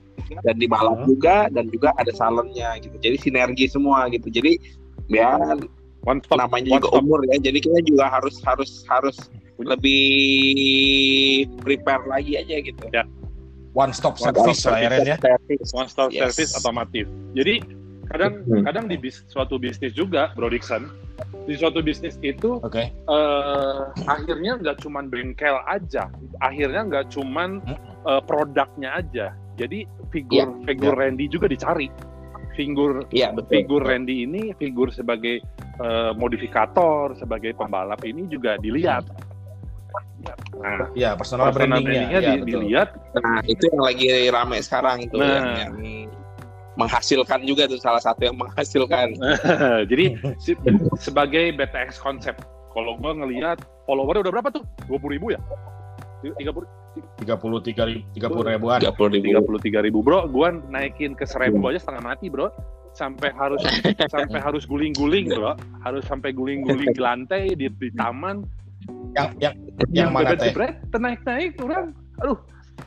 dan 0.46 0.56
di 0.56 0.70
balap 0.70 1.02
Hmm. 1.02 1.08
juga 1.10 1.50
dan 1.50 1.66
juga 1.68 1.90
ada 1.98 2.14
salonnya 2.14 2.78
gitu. 2.78 2.94
Jadi 3.02 3.16
sinergi 3.18 3.66
semua 3.66 4.06
gitu. 4.08 4.30
Jadi 4.30 4.56
ya 5.10 5.34
One 6.06 6.22
stop. 6.24 6.38
namanya 6.40 6.70
one 6.70 6.80
juga 6.80 6.88
stop. 6.88 7.00
umur 7.02 7.20
ya. 7.28 7.36
Jadi 7.42 7.58
kita 7.60 7.78
juga 7.84 8.08
harus 8.08 8.38
harus 8.46 8.86
harus 8.88 9.16
lebih 9.60 10.00
prepare 11.60 12.04
lagi 12.08 12.38
aja 12.40 12.56
gitu. 12.62 12.84
One 13.70 13.92
stop 13.94 14.18
One 14.18 14.34
service 14.34 14.64
stop 14.64 14.72
lah 14.74 14.80
ya 14.82 14.98
ya. 15.04 15.16
Service. 15.20 15.70
one 15.70 15.88
stop 15.90 16.08
service 16.10 16.52
otomotif. 16.56 17.04
Jadi 17.36 17.62
kadang 18.10 18.32
Hmm. 18.42 18.62
kadang 18.66 18.84
di 18.90 18.98
bis, 18.98 19.22
suatu 19.30 19.56
bisnis 19.56 19.94
juga, 19.94 20.34
Bro 20.34 20.50
Dixon, 20.50 20.90
di 21.46 21.54
suatu 21.54 21.78
bisnis 21.80 22.18
itu 22.20 22.58
Oke. 22.60 22.90
eh, 22.90 23.80
akhirnya 24.04 24.58
nggak 24.58 24.82
cuman 24.82 25.06
bengkel 25.06 25.56
aja, 25.64 26.10
akhirnya 26.42 26.82
nggak 26.84 27.06
cuman 27.14 27.62
Hmm. 27.62 27.78
eh, 28.00 28.22
produknya 28.26 28.96
aja. 28.96 29.30
Jadi 29.54 29.84
figur 30.08 30.40
Iya, 30.40 30.46
figur 30.66 30.92
Randy 30.96 31.28
juga 31.28 31.46
dicari. 31.46 31.86
Figur 32.56 33.04
Iya 33.12 33.30
betul. 33.30 33.62
figur 33.62 33.84
Randy 33.84 34.26
ini 34.26 34.50
figur 34.56 34.90
sebagai 34.90 35.38
eh, 35.80 36.12
modifikator, 36.12 37.16
sebagai 37.16 37.56
pembalap 37.56 38.04
ini 38.04 38.28
juga 38.28 38.60
dilihat. 38.60 39.08
Nah, 40.60 40.92
Ya, 40.92 41.16
personal, 41.16 41.48
personal 41.48 41.80
brandingnya. 41.80 42.04
brandingnya 42.04 42.20
ya, 42.20 42.28
di- 42.28 42.40
betul. 42.44 42.60
dilihat 42.68 42.88
Nah 43.16 43.40
itu 43.48 43.62
yang 43.64 43.80
lagi 43.80 44.06
rame 44.28 44.58
sekarang 44.60 44.96
itu 45.00 45.16
Nah. 45.16 45.24
yang, 45.24 45.46
yang 45.56 45.74
menghasilkan 46.80 47.44
juga 47.44 47.68
tuh 47.68 47.76
salah 47.76 48.00
satu 48.00 48.24
yang 48.24 48.36
menghasilkan. 48.40 49.12
Jadi 49.90 50.16
si- 50.44 50.58
sebagai 50.96 51.52
BTX 51.52 52.00
konsep, 52.00 52.40
kalau 52.72 52.96
gue 52.96 53.12
ngelihat 53.12 53.60
followernya 53.84 54.24
udah 54.24 54.32
berapa 54.40 54.48
tuh? 54.48 54.64
20 54.88 55.14
ribu 55.20 55.26
ya? 55.36 55.40
30 56.20 56.36
33 57.20 57.86
ribu, 57.86 58.08
30 58.18 58.50
ribuan. 58.50 58.78
30 58.82 59.14
ribu. 59.14 59.56
33 59.62 59.86
ribu 59.86 59.98
bro, 60.02 60.26
gue 60.26 60.48
naikin 60.68 61.14
ke 61.14 61.24
seribu 61.24 61.70
aja 61.70 61.78
setengah 61.80 62.02
mati 62.02 62.26
bro, 62.28 62.50
sampai 62.92 63.30
harus 63.32 63.62
sampai 64.14 64.38
harus 64.42 64.66
guling-guling 64.66 65.30
bro, 65.30 65.54
harus 65.86 66.02
sampai 66.08 66.34
guling-guling 66.34 66.90
di 66.92 67.00
lantai 67.00 67.54
di, 67.54 67.70
di 67.70 67.88
taman, 67.94 68.42
Yang 69.14 69.28
yang 69.38 69.54
yang 69.90 70.10
mana 70.10 70.34
teh? 70.34 70.52
naik-naik 70.98 71.56
orang, 71.62 71.94
aduh, 72.20 72.38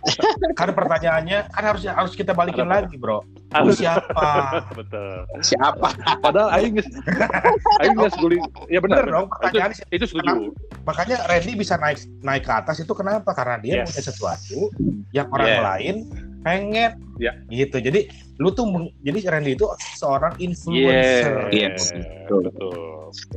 Kan 0.60 0.70
pertanyaannya 0.74 1.50
kan 1.50 1.64
harus 1.64 1.84
harus 1.88 2.14
kita 2.14 2.36
balikin 2.36 2.68
Ada 2.68 2.86
lagi, 2.86 2.96
Bro. 3.00 3.24
Harus 3.54 3.80
siapa? 3.80 4.30
betul. 4.78 5.26
Siapa? 5.40 5.88
Padahal 6.20 6.50
Aing 6.58 6.78
Aing 7.82 7.96
nges 7.98 8.16
guling, 8.18 8.44
ya 8.68 8.80
benar, 8.82 9.06
dong, 9.06 9.30
pertanyaan 9.30 9.72
itu, 9.74 9.84
itu 9.94 10.06
setuju. 10.10 10.52
Makanya 10.84 11.24
Randy 11.30 11.54
bisa 11.56 11.78
naik 11.78 12.02
naik 12.22 12.44
ke 12.46 12.54
atas 12.54 12.82
itu 12.82 12.92
kenapa? 12.92 13.32
Karena 13.34 13.58
dia 13.62 13.74
Yes. 13.84 13.94
punya 13.94 14.04
sesuatu 14.04 14.60
yang 15.12 15.28
orang 15.32 15.48
Yeah. 15.48 15.64
lain 15.64 15.96
pengen. 16.44 16.92
Ya. 17.18 17.34
Gitu. 17.48 17.80
Jadi 17.80 18.08
lu 18.36 18.50
tuh 18.50 18.66
jadi 19.00 19.30
Randy 19.30 19.54
itu 19.54 19.66
seorang 19.96 20.34
influencer. 20.38 21.48
Yeah, 21.50 21.72
Yes, 21.72 21.94
betul. 21.94 22.50
betul. 22.50 22.74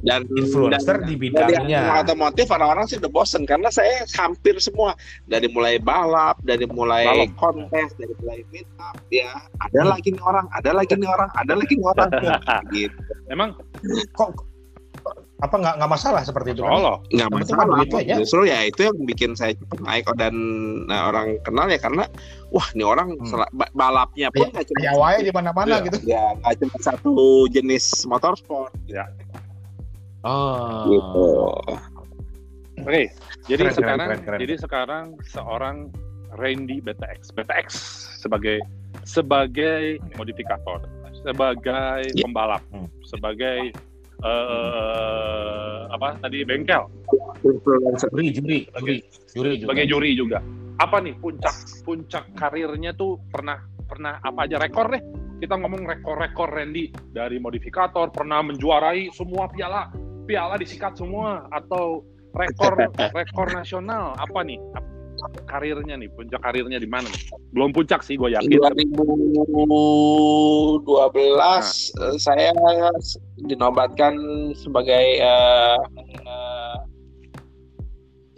Dan 0.01 0.25
Influencer 0.33 0.97
dan- 0.97 1.05
di 1.05 1.15
dari 1.21 1.53
bidangnya. 1.53 2.01
otomotif 2.01 2.49
orang-orang 2.49 2.89
sih 2.89 2.97
udah 2.97 3.13
bosen 3.13 3.45
karena 3.45 3.69
saya 3.69 4.09
hampir 4.17 4.57
semua 4.57 4.97
dari 5.25 5.47
mulai 5.47 5.77
balap, 5.77 6.41
dari 6.41 6.65
mulai 6.65 7.05
Balap. 7.05 7.37
kontes, 7.37 7.93
dari 7.95 8.17
mulai 8.17 8.41
meet 8.49 8.65
up 8.81 8.97
ya 9.07 9.37
ada 9.61 9.85
Hmm. 9.85 9.93
lagi 9.93 10.09
nih 10.11 10.25
orang, 10.25 10.49
ada 10.51 10.71
lagi 10.73 10.95
nih 10.97 11.05
orang, 11.07 11.29
ada 11.31 11.53
lagi 11.53 11.75
nih 11.77 11.87
orang 11.87 12.09
gitu. 12.73 12.97
Emang 13.29 13.53
Kok 14.17 14.56
apa 15.37 15.53
nggak 15.53 15.75
nggak 15.77 15.91
masalah 15.91 16.23
seperti 16.23 16.49
itu? 16.51 16.65
kan? 16.65 16.73
Allah, 16.73 16.97
nggak 17.05 17.13
Yang 17.19 17.29
penting 17.31 17.57
masalah 17.57 17.77
duit 17.77 17.91
aja. 17.95 18.15
justru 18.17 18.41
ya 18.43 18.59
itu 18.65 18.81
yang 18.83 18.97
bikin 19.05 19.31
saya 19.33 19.53
cepat 19.53 19.79
naik 19.81 20.05
dan 20.17 20.35
nah, 20.87 21.01
orang 21.07 21.37
kenal 21.41 21.67
ya 21.67 21.77
karena 21.77 22.05
wah 22.49 22.69
nih 22.73 22.85
orang 22.85 23.09
Hmm. 23.15 23.27
sel- 23.27 23.53
balapnya 23.71 24.29
pun 24.31 24.49
nggak 24.49 24.65
cuma 24.65 24.81
Ya 25.13 25.21
di 25.21 25.31
mana-mana 25.31 25.69
Iya. 25.69 25.85
gitu. 25.85 25.99
ya 26.05 26.25
nggak 26.35 26.55
cuma 26.59 26.77
satu 26.81 27.15
jenis 27.47 27.85
motorsport 28.05 28.73
Oh. 30.23 30.85
gitu 30.87 31.29
Oke, 32.79 33.09
jadi 33.45 33.63
Keren, 33.63 33.75
sekarang 33.75 33.99
keren, 34.07 34.21
keren. 34.23 34.39
jadi 34.39 34.55
sekarang 34.57 35.05
seorang 35.27 35.77
Randy 36.33 36.79
BTX, 36.79 37.33
BTX 37.33 37.67
sebagai 38.21 38.61
sebagai 39.03 39.97
modifikator, 40.15 40.85
sebagai 41.19 42.05
Ya. 42.07 42.23
pembalap, 42.23 42.61
Hmm. 42.69 42.85
sebagai 43.03 43.73
eh, 44.25 45.79
apa 45.93 46.09
tadi 46.21 46.45
bengkel, 46.45 46.89
influencer. 47.45 48.09
Juri, 48.13 48.29
juri, 48.33 48.59
juri, 48.73 48.97
juri 49.33 49.51
juga. 49.57 49.65
sebagai 49.67 49.87
juri 49.89 50.11
juga. 50.17 50.39
Apa 50.77 51.01
nih 51.01 51.17
puncak 51.17 51.57
puncak 51.89 52.25
karirnya 52.37 52.93
tuh 52.93 53.17
pernah 53.33 53.61
pernah 53.89 54.21
apa 54.21 54.45
aja? 54.45 54.61
Rekor 54.61 54.93
deh? 54.93 55.03
Kita 55.37 55.57
ngomong 55.57 55.85
rekor-rekor 55.85 56.49
Randy. 56.49 56.93
Dari 57.13 57.37
modifikator 57.37 58.09
pernah 58.13 58.41
menjuarai 58.41 59.13
semua 59.13 59.49
piala, 59.53 59.93
piala 60.25 60.57
disikat 60.57 60.97
semua. 60.97 61.49
Atau 61.53 62.05
rekor 62.37 62.77
rekor 63.19 63.49
nasional. 63.53 64.17
Apa 64.17 64.45
nih 64.45 64.61
karirnya 65.47 65.97
nih 65.99 66.09
puncak 66.13 66.41
karirnya 66.43 66.79
di 66.81 66.87
mana 66.89 67.09
nih 67.09 67.23
belum 67.53 67.73
puncak 67.73 68.03
sih 68.03 68.17
gue 68.19 68.31
yakin 68.33 68.49
2012 68.49 70.87
eh, 70.87 71.63
saya 72.21 72.53
dinobatkan 73.47 74.15
sebagai 74.57 75.07
eh, 75.21 75.79
eh, 76.27 76.77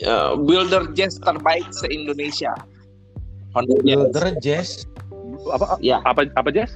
eh, 0.05 0.31
builder 0.39 0.87
jazz 0.95 1.19
terbaik 1.23 1.67
se 1.75 1.87
Indonesia. 1.91 2.55
Honda 3.57 3.75
Jazz. 3.81 3.97
Builder 3.97 4.27
Jazz, 4.45 4.69
apa 5.49 5.81
Ya, 5.81 6.05
apa 6.05 6.29
apa 6.37 6.49
eh, 6.53 6.69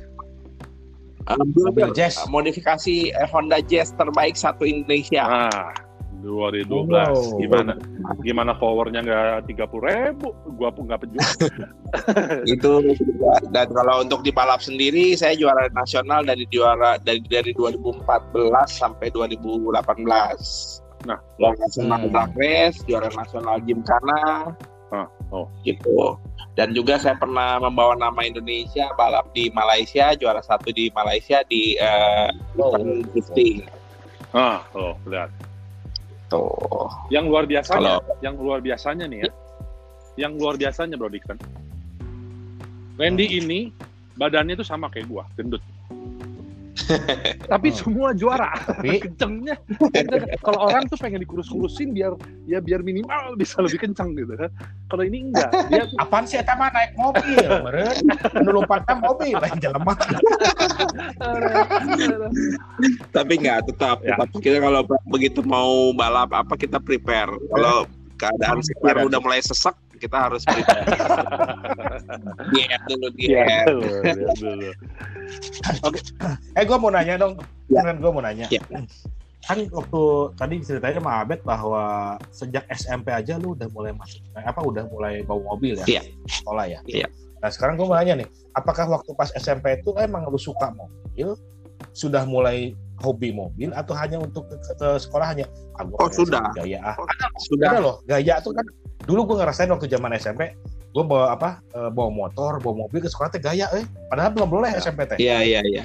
mobil 1.38 1.52
builder 1.54 1.92
Jazz. 1.94 2.18
eh, 2.18 2.26
modifikasi 2.32 3.12
eh, 3.14 3.28
Honda 3.30 3.62
Jazz 3.62 3.94
terbaik 3.94 4.35
satu 4.35 4.66
Indonesia. 4.66 5.23
ah 5.23 5.71
2012 6.23 6.87
Wow. 6.87 7.37
gimana 7.37 7.73
gimana 8.23 8.52
powernya 8.55 9.00
nggak 9.02 9.50
tiga 9.50 9.67
puluh 9.67 9.91
ribu 9.91 10.31
gue 10.55 10.69
pun 10.71 10.87
nggak 10.87 11.00
penjual 11.02 11.31
Itu 12.55 12.81
dan 13.50 13.69
kalau 13.69 14.00
untuk 14.00 14.23
di 14.23 14.33
balap 14.33 14.62
sendiri 14.62 15.12
saya 15.12 15.35
juara 15.35 15.69
nasional 15.75 16.23
dari 16.23 16.47
juara 16.49 16.97
dari 16.97 17.21
dari 17.26 17.52
2014 17.52 18.07
sampai 18.67 19.11
2018. 19.11 19.76
Nah. 21.02 21.19
juara 21.37 21.57
nasional 21.59 21.99
Hmm. 22.00 22.11
drag 22.14 22.33
race, 22.38 22.79
juara 22.87 23.11
nasional 23.11 23.59
gymkhana, 23.61 24.55
Ah, 24.88 25.09
oh. 25.29 25.50
gitu. 25.64 26.14
Dan 26.55 26.73
juga 26.73 26.97
saya 26.97 27.17
pernah 27.17 27.57
membawa 27.59 27.97
nama 27.97 28.23
Indonesia 28.23 28.87
balap 28.95 29.33
di 29.33 29.49
Malaysia, 29.50 30.12
juara 30.14 30.38
satu 30.41 30.69
di 30.69 30.93
Malaysia 30.93 31.41
di 31.45 31.75
eh, 31.75 32.29
event 32.55 33.09
drifting. 33.11 33.67
ah 34.33 34.64
oh 34.73 34.97
lihat 35.05 35.29
Tuh. 36.32 36.88
yang 37.12 37.28
luar 37.28 37.44
biasanya 37.44 38.00
Kalau- 38.00 38.04
yang 38.24 38.34
luar 38.40 38.58
biasanya 38.64 39.04
nih 39.04 39.28
ya. 39.28 39.32
Yang 40.16 40.32
luar 40.40 40.54
biasanya 40.56 40.96
Bro 40.96 41.12
Dixon. 41.12 41.36
Randy 42.96 43.26
ini 43.40 43.72
badannya 44.16 44.56
tuh 44.56 44.64
sama 44.68 44.92
kayak 44.92 45.08
gua 45.08 45.24
gendut 45.36 45.60
tapi 47.52 47.68
Hmm. 47.68 47.78
semua 47.78 48.08
juara 48.12 48.52
Tapi 48.58 49.00
kencengnya 49.04 49.56
kenceng. 49.90 50.25
kalau 50.40 50.61
orang 50.66 50.84
tuh 50.87 50.96
pengen 50.96 51.20
dikurus-kurusin 51.20 51.90
biar 51.90 52.12
ya 52.44 52.58
biar 52.58 52.80
minimal 52.80 53.34
bisa 53.34 53.61
lebih 53.61 53.80
kenceng 53.80 54.12
gitu 54.12 54.34
kan 54.34 54.50
kalau 54.87 55.02
ini 55.02 55.25
enggak 55.26 55.49
dia 55.68 55.84
apaan 55.96 56.25
sih 56.25 56.37
eta 56.37 56.52
mah 56.52 56.68
naik 56.68 56.92
mobil, 56.94 57.40
meureun. 57.40 57.96
Anu 58.34 58.50
lompatna 58.52 58.94
mobil 58.94 59.32
lain 59.32 59.56
jelema. 59.56 59.96
Tapi 63.11 63.32
nggak 63.38 63.58
tetap, 63.68 63.96
Ya. 64.02 64.16
tetap 64.16 64.28
kita 64.37 64.58
kalau 64.58 64.82
begitu 65.06 65.40
mau 65.42 65.92
balap 65.92 66.32
apa 66.32 66.54
kita 66.56 66.76
prepare. 66.76 67.30
Kalau 67.49 67.87
keadaan 68.16 68.61
setir 68.61 68.96
udah 68.99 69.18
mulai 69.18 69.40
sesek, 69.40 69.75
kita 70.02 70.16
harus 70.18 70.42
prepare. 70.42 70.82
diet 72.50 72.82
dulu 72.85 73.06
diet. 73.14 73.66
dulu, 73.71 73.87
dulu. 74.37 74.71
Eh 76.52 76.64
gua 76.64 76.76
mau 76.76 76.90
nanya 76.90 77.14
dong. 77.16 77.38
Ya. 77.71 77.80
Beneran 77.80 77.99
gua 77.99 78.11
mau 78.11 78.23
nanya. 78.23 78.47
Ya. 78.50 78.62
kan 79.42 79.59
waktu 79.75 80.02
tadi 80.38 80.54
ceritanya 80.62 81.02
sama 81.02 81.18
Abed 81.18 81.42
bahwa 81.42 81.82
sejak 82.30 82.62
SMP 82.71 83.11
aja 83.11 83.42
lu 83.42 83.59
udah 83.59 83.66
mulai 83.75 83.90
masuk 83.90 84.23
eh, 84.32 84.47
apa 84.47 84.62
udah 84.62 84.87
mulai 84.87 85.26
bawa 85.26 85.59
mobil 85.59 85.75
ya 85.75 85.87
Iya. 85.90 86.02
sekolah 86.30 86.64
ya 86.71 86.78
Iya. 86.87 87.11
nah 87.42 87.50
sekarang 87.50 87.75
gue 87.75 87.82
mau 87.82 87.99
nanya 87.99 88.23
nih 88.23 88.28
apakah 88.54 88.87
waktu 88.87 89.11
pas 89.18 89.35
SMP 89.35 89.75
itu 89.75 89.90
emang 89.99 90.30
lu 90.30 90.38
suka 90.38 90.71
mobil 90.71 91.35
sudah 91.90 92.23
mulai 92.23 92.71
hobi 93.02 93.35
mobil 93.35 93.75
atau 93.75 93.99
hanya 93.99 94.23
untuk 94.23 94.47
ke, 94.47 94.54
ke- 94.78 95.02
sekolah 95.02 95.35
hanya 95.35 95.50
ah, 95.75 95.90
Oh, 95.90 96.06
sudah. 96.06 96.54
gaya 96.54 96.78
ah 96.78 96.94
Sudah 97.42 97.66
ada 97.66 97.80
loh 97.82 97.97
gaya 98.06 98.38
tuh 98.38 98.54
kan 98.54 98.62
dulu 99.02 99.21
gue 99.25 99.37
ngerasain 99.38 99.66
waktu 99.66 99.87
zaman 99.87 100.14
SMP 100.14 100.54
gue 100.88 101.00
bawa 101.02 101.32
apa 101.32 101.59
eh, 101.71 101.88
bawa 101.88 102.09
motor 102.09 102.61
bawa 102.61 102.85
mobil 102.85 103.00
ke 103.00 103.09
sekolah 103.09 103.28
teh 103.28 103.40
gaya 103.40 103.64
eh 103.73 103.82
padahal 104.06 104.30
belum 104.30 104.49
boleh 104.50 104.71
SMP 104.75 105.02
teh 105.04 105.16
Iya 105.16 105.40
iya 105.40 105.61
iya. 105.64 105.82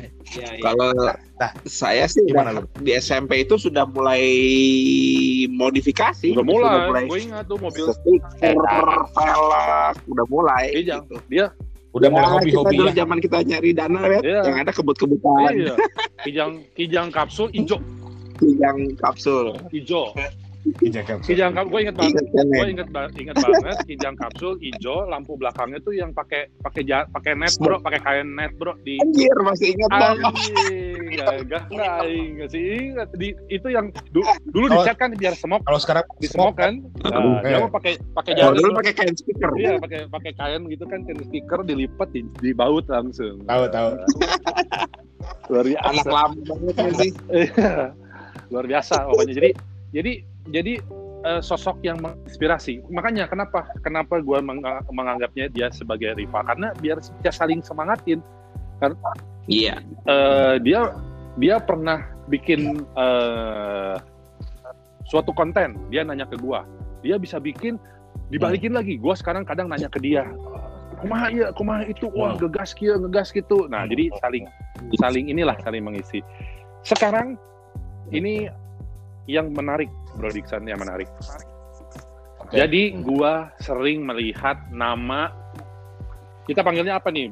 Kalau 0.59 0.91
Nah, 1.37 1.53
saya 1.63 2.05
sih 2.05 2.21
gimana 2.23 2.49
lu? 2.51 2.65
di 2.77 2.91
SMP 2.93 3.41
itu 3.41 3.55
sudah 3.55 3.85
mulai 3.85 4.25
modifikasi, 5.47 6.33
Udah 6.33 6.41
mulai, 6.43 7.05
gue 7.05 7.19
ingat 7.23 7.45
tuh 7.45 7.57
mobil 7.57 7.85
stiker, 7.87 8.57
velg, 9.07 9.95
udah 10.07 10.25
mulai. 10.27 10.65
Iya. 10.75 10.97
gitu. 10.99 11.15
dia 11.27 11.45
udah 11.93 12.09
mulai 12.09 12.25
Ya, 12.25 12.27
kita 12.27 12.37
hobi-hobi 12.57 12.75
dulu 12.75 12.89
ya 12.89 12.95
zaman 12.95 13.17
kita 13.17 13.37
nyari 13.43 13.69
dana 13.71 13.99
ya, 14.01 14.19
Iya. 14.19 14.41
yang 14.45 14.57
ada 14.59 14.71
kebut-kebutan, 14.71 15.51
iya 15.55 15.73
kijang 16.21 16.51
kijang 16.73 17.07
kapsul 17.09 17.47
hijau 17.49 17.77
yang 18.57 18.77
kapsul. 18.97 19.57
hijau 19.69 20.13
Kijang- 20.77 21.21
kijang 21.21 21.51
kapsul 21.53 21.71
gue 21.71 21.79
inget 21.81 21.95
banget 21.95 22.13
Ingat 22.13 22.27
kan, 22.29 22.45
gue 22.49 22.67
inget, 22.67 22.87
ba- 22.89 23.13
inget 23.13 23.35
banget 23.37 23.77
kijang 23.85 24.15
kapsul 24.15 24.53
hijau 24.57 25.05
lampu 25.05 25.33
belakangnya 25.33 25.79
tuh 25.79 25.91
yang 25.91 26.11
pakai 26.11 26.51
pakai 26.59 26.83
pakai 27.07 27.33
net 27.33 27.55
bro 27.55 27.79
pakai 27.79 27.99
kain 27.99 28.27
net 28.29 28.51
bro 28.53 28.75
di 28.77 28.99
Anjir, 28.99 29.31
masih 29.39 29.67
ingat 29.71 29.89
bang. 29.89 30.17
anjing 30.19 31.03
gak 31.47 31.63
gak 31.69 32.49
sih 32.49 32.63
ingat 32.91 33.09
di 33.13 33.31
itu 33.47 33.67
yang 33.67 33.87
du- 34.09 34.25
dulu 34.45 34.65
Oh. 34.67 34.71
dicat 34.77 34.97
kan 34.97 35.09
biar 35.13 35.33
semok 35.33 35.63
kalau 35.63 35.77
sekarang 35.77 36.03
di 36.17 36.27
semok 36.27 36.53
kan 36.53 36.83
nah, 37.01 37.39
Oke. 37.39 37.47
dia 37.47 37.57
mau 37.57 37.71
pakai 37.71 37.93
pakai 38.11 38.31
Kalau 38.33 38.51
jarum 38.51 38.59
dulu 38.59 38.71
pakai 38.77 38.93
kain 38.93 39.15
speaker. 39.15 39.49
iya 39.55 39.71
pakai 39.77 39.99
pakai 40.05 40.31
kain 40.33 40.61
gitu 40.65 40.83
kan 40.83 40.99
kain 41.01 41.19
stiker 41.23 41.59
dilipat 41.61 42.09
di, 42.09 42.21
di 42.35 42.51
baut 42.51 42.83
langsung 42.85 43.39
Tahu, 43.41 43.63
tahu. 43.69 43.89
luar 45.47 45.65
biasa 45.65 45.87
Anak 45.89 46.05
lama 46.07 46.35
banget 46.43 46.75
sih. 46.97 47.11
Iya. 47.29 47.95
luar 48.47 48.65
biasa 48.65 48.95
pokoknya 49.05 49.33
jadi 49.33 49.51
jadi 49.89 50.11
jadi 50.51 50.79
eh, 51.27 51.41
sosok 51.43 51.81
yang 51.83 51.99
menginspirasi. 51.99 52.83
Makanya 52.91 53.27
kenapa? 53.27 53.67
Kenapa 53.83 54.19
gue 54.21 54.39
menganggapnya 54.91 55.51
dia 55.51 55.67
sebagai 55.71 56.15
rival? 56.15 56.43
Karena 56.47 56.73
biar 56.79 57.01
kita 57.21 57.31
saling 57.33 57.59
semangatin. 57.63 58.21
Iya. 59.49 59.81
Eh, 60.05 60.55
dia 60.61 60.93
dia 61.37 61.55
pernah 61.61 62.05
bikin 62.31 62.83
eh, 62.97 63.95
suatu 65.07 65.31
konten. 65.35 65.75
Dia 65.89 66.03
nanya 66.03 66.27
ke 66.27 66.39
gue 66.39 66.61
dia 67.05 67.15
bisa 67.15 67.37
bikin 67.37 67.77
dibalikin 68.33 68.73
lagi. 68.73 68.97
Gue 68.99 69.13
sekarang 69.15 69.47
kadang 69.47 69.69
nanya 69.71 69.87
ke 69.87 70.01
dia 70.01 70.27
kumaha 70.97 71.29
ya 71.29 71.47
kumaha 71.53 71.85
itu? 71.85 72.09
Wah 72.17 72.33
Hmm. 72.33 72.41
ngegas 72.41 72.73
kia 72.73 72.97
ngegas 72.97 73.29
gitu. 73.29 73.69
Nah 73.69 73.85
jadi 73.85 74.09
saling 74.17 74.45
saling 74.97 75.25
inilah 75.29 75.55
saling 75.61 75.85
mengisi. 75.85 76.25
Sekarang 76.81 77.37
ini 78.09 78.49
yang 79.29 79.51
menarik 79.53 79.91
Bro 80.17 80.33
Dixon 80.33 80.65
yang 80.65 80.81
menarik. 80.81 81.07
Oke. 82.41 82.57
jadi 82.57 82.97
gua 83.05 83.53
sering 83.61 84.03
melihat 84.07 84.57
nama 84.73 85.29
kita 86.49 86.65
panggilnya 86.65 86.97
apa 86.97 87.13
nih? 87.13 87.29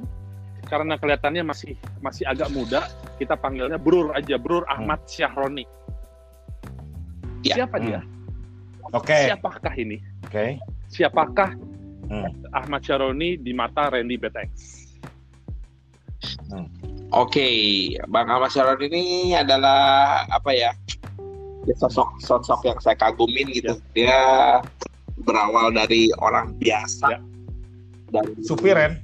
Karena 0.66 0.98
kelihatannya 0.98 1.46
masih 1.46 1.78
masih 2.02 2.26
agak 2.26 2.50
muda 2.54 2.90
kita 3.18 3.38
panggilnya 3.38 3.78
Brur 3.78 4.14
aja 4.14 4.38
Brur 4.38 4.66
Ahmad 4.70 5.02
Syahroni. 5.10 5.66
Ya. 7.46 7.62
siapa 7.62 7.78
dia? 7.78 8.02
Oke, 8.94 9.30
siapakah 9.30 9.74
ini? 9.78 10.02
Oke. 10.26 10.58
siapakah 10.90 11.54
Hmm. 12.06 12.30
Ahmad 12.54 12.86
Syahroni 12.86 13.42
di 13.42 13.50
mata 13.50 13.90
Randy 13.90 14.14
Betex? 14.14 14.50
Oke, 17.16 17.48
Bang 18.10 18.28
Ahmad 18.28 18.52
Syaron 18.52 18.82
ini 18.82 19.32
adalah 19.38 20.26
apa 20.28 20.52
ya? 20.52 20.74
Dia 21.66 21.76
sosok 21.76 22.10
sosok 22.20 22.60
yang 22.64 22.78
saya 22.80 22.94
kagumin 22.96 23.50
gitu. 23.50 23.74
Dia 23.92 24.16
berawal 25.22 25.72
dari 25.72 26.08
orang 26.20 26.54
biasa 26.56 27.10
Ya. 27.10 27.20
dan 28.12 28.26
Supir 28.42 28.76
Ren. 28.76 29.02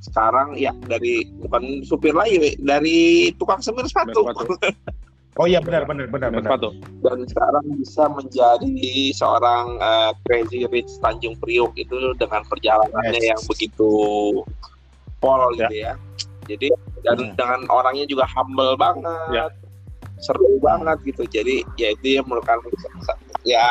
sekarang 0.00 0.52
ya 0.54 0.68
dari 0.84 1.24
bukan 1.40 1.80
supir 1.80 2.12
lagi, 2.12 2.60
dari 2.60 3.32
tukang 3.34 3.56
semir 3.58 3.84
sepatu. 3.84 4.24
Sepatu. 4.28 4.52
Oh 5.34 5.50
iya 5.50 5.58
benar 5.58 5.82
benar 5.82 6.06
benar 6.06 6.30
benar. 6.30 6.46
sepatu 6.46 6.78
dan 7.02 7.26
sekarang 7.26 7.66
bisa 7.74 8.06
menjadi 8.06 8.70
seorang 9.10 9.82
eh, 9.82 10.10
Crazy 10.22 10.62
Rich 10.62 11.02
Tanjung 11.02 11.34
Priok 11.42 11.74
itu 11.74 11.90
dengan 12.14 12.46
perjalanannya 12.46 13.18
Yes. 13.18 13.34
yang 13.34 13.42
begitu 13.50 13.90
pol 15.18 15.42
gitu 15.58 15.74
ya. 15.74 15.98
Jadi 16.46 16.70
dan 17.02 17.18
Hmm. 17.18 17.34
dengan 17.34 17.60
orangnya 17.66 18.06
juga 18.06 18.30
humble 18.30 18.78
banget, 18.78 19.02
Ya. 19.34 19.50
Seru 20.22 20.58
banget 20.62 20.98
gitu. 21.06 21.22
Jadi 21.26 21.64
ya 21.80 21.94
itu 21.94 22.20
yang 22.20 22.26
merupakan 22.28 22.58
ya 23.44 23.66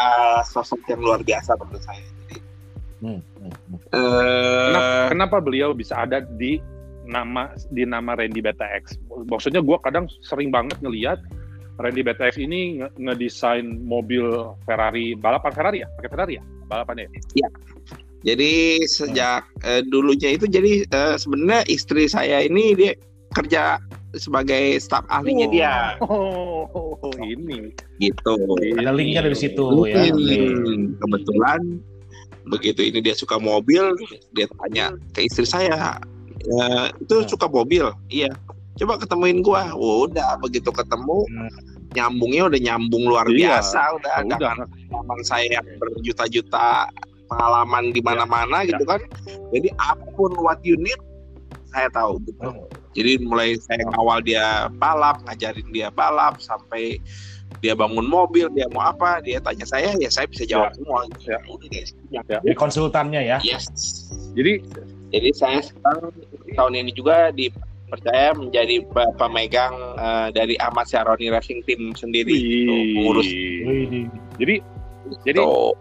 sosok 0.46 0.80
yang 0.90 1.02
luar 1.02 1.20
biasa 1.24 1.56
menurut 1.60 1.84
saya. 1.84 2.04
Jadi, 2.26 2.38
Hmm, 3.04 3.20
hmm, 3.20 3.52
hmm. 3.52 3.80
eh, 3.92 4.68
Kenapa, 4.72 4.92
kenapa 5.12 5.38
beliau 5.44 5.76
bisa 5.76 6.08
ada 6.08 6.24
di 6.24 6.56
nama 7.04 7.52
di 7.68 7.84
nama 7.84 8.16
Randy 8.16 8.40
BTX? 8.40 8.96
Maksudnya 9.28 9.60
gue 9.60 9.76
kadang 9.84 10.08
sering 10.24 10.56
banget 10.56 10.80
ngelihat 10.80 11.20
Randy 11.84 12.00
BTX 12.00 12.40
ini 12.40 12.80
nge- 12.80 12.96
ngedesain 12.96 13.66
mobil 13.84 14.24
Ferrari 14.64 15.20
balapan 15.20 15.52
Ferrari 15.52 15.78
ya, 15.84 15.88
pakai 16.00 16.10
Ferrari 16.16 16.34
ya, 16.40 16.44
balapannya. 16.72 17.12
ya? 17.36 17.50
Jadi 18.24 18.80
sejak 18.88 19.44
eh, 19.68 19.84
dulunya 19.84 20.32
itu 20.40 20.48
jadi 20.48 20.88
eh, 20.88 21.16
sebenarnya 21.20 21.68
istri 21.68 22.08
saya 22.08 22.40
ini 22.40 22.72
dia 22.72 22.96
kerja 23.36 23.84
sebagai 24.14 24.78
staf 24.78 25.06
ahlinya 25.10 25.48
dia 25.50 25.74
Oh, 26.02 26.70
oh, 26.70 26.94
oh, 27.02 27.14
ini. 27.20 27.74
gitu. 27.98 28.34
Ada 28.78 28.94
linknya 28.94 29.26
dari 29.26 29.38
situ 29.38 29.66
ya. 29.86 30.06
Hmm. 30.10 30.94
Kebetulan 31.02 31.62
begitu 32.46 32.84
ini 32.84 33.00
dia 33.00 33.16
suka 33.16 33.40
mobil, 33.40 33.96
dia 34.32 34.46
tanya 34.60 34.92
ke 35.16 35.26
istri 35.26 35.48
saya, 35.48 35.98
"E, 36.44 36.56
itu 37.00 37.24
suka 37.26 37.48
mobil? 37.48 37.90
Iya. 38.08 38.30
Coba 38.76 38.98
ketemuin 38.98 39.40
gua. 39.40 39.72
Oh, 39.74 40.06
udah 40.06 40.38
begitu 40.40 40.70
ketemu 40.70 41.24
Hmm. 41.30 41.50
nyambungnya 41.94 42.50
udah 42.50 42.60
nyambung 42.60 43.04
luar 43.06 43.26
Iya. 43.30 43.62
biasa, 43.62 43.82
udah 43.96 44.12
Oh, 44.14 44.22
ada 44.26 44.36
udah. 44.36 44.54
pengalaman 44.90 45.20
saya 45.24 45.46
yang 45.52 45.66
berjuta-juta 45.78 46.90
pengalaman 47.30 47.90
di 47.90 48.02
mana-mana 48.02 48.62
Ya. 48.62 48.74
gitu 48.74 48.84
kan. 48.84 49.02
Jadi 49.54 49.70
apa 49.78 50.06
pun 50.14 50.34
what 50.38 50.58
you 50.62 50.78
need 50.78 50.98
saya 51.70 51.90
tahu 51.90 52.18
gitu. 52.26 52.46
Hmm. 52.46 52.66
Jadi 52.94 53.26
mulai 53.26 53.58
saya 53.58 53.82
ngawal 53.90 54.22
dia 54.22 54.70
balap, 54.78 55.22
ngajarin 55.26 55.66
dia 55.74 55.90
balap 55.90 56.38
sampai 56.38 57.02
dia 57.62 57.74
bangun 57.74 58.06
mobil, 58.06 58.50
dia 58.54 58.68
mau 58.70 58.86
apa, 58.86 59.22
dia 59.24 59.42
tanya 59.42 59.66
saya, 59.66 59.94
ya 59.98 60.10
saya 60.10 60.28
bisa 60.30 60.44
jawab 60.46 60.74
semua. 60.78 61.06
Ya. 61.26 61.40
Udah 61.48 61.68
deh. 61.70 61.86
Ya. 62.12 62.22
Jadi 62.26 62.56
konsultannya 62.58 63.22
ya. 63.24 63.38
Yes. 63.42 63.70
Jadi 64.38 64.62
Jadi 65.14 65.30
saya 65.38 65.62
sekarang 65.62 66.10
tahun 66.58 66.74
ini 66.74 66.92
juga 66.98 67.30
dipercaya 67.30 68.34
menjadi 68.34 68.82
pe- 68.82 69.14
pemegang 69.22 69.78
eh, 69.94 70.28
dari 70.34 70.58
Ahmad 70.58 70.90
Syaroni 70.90 71.30
Racing 71.30 71.62
Team 71.70 71.94
sendiri, 71.94 72.34
gitu, 72.34 72.74
pengurus. 72.98 73.30
Wih, 73.30 74.10
jadi 74.42 74.56
jadi 75.22 75.40
Tuh. 75.46 75.78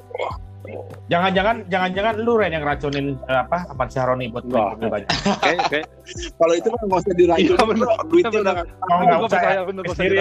Jangan-jangan 1.11 1.67
jangan-jangan 1.67 2.15
lu 2.23 2.39
Ren 2.39 2.55
yang 2.55 2.63
racunin 2.63 3.19
eh, 3.27 3.41
apa 3.41 3.67
Ahmad 3.69 3.91
Syahroni 3.91 4.31
buat 4.31 4.47
Wah. 4.49 4.73
mobil 4.73 4.89
banyak. 4.89 5.11
Kalau 6.39 6.55
itu 6.55 6.69
kan 6.69 6.81
nggak 6.83 7.01
usah 7.03 7.15
diracun, 7.15 7.43
Iya, 7.43 7.55
bener. 7.63 7.83
bro. 7.83 7.95
Duitnya 8.07 8.31
Bener. 8.33 8.43
udah 8.43 8.55
Oh, 8.55 8.63
Bener, 8.63 9.03
nggak 9.03 9.19
gua 9.19 9.27
usah 9.27 9.37
percaya 9.37 9.53
ya. 9.53 9.63
bener 9.63 9.83
Sendiri. 9.93 10.19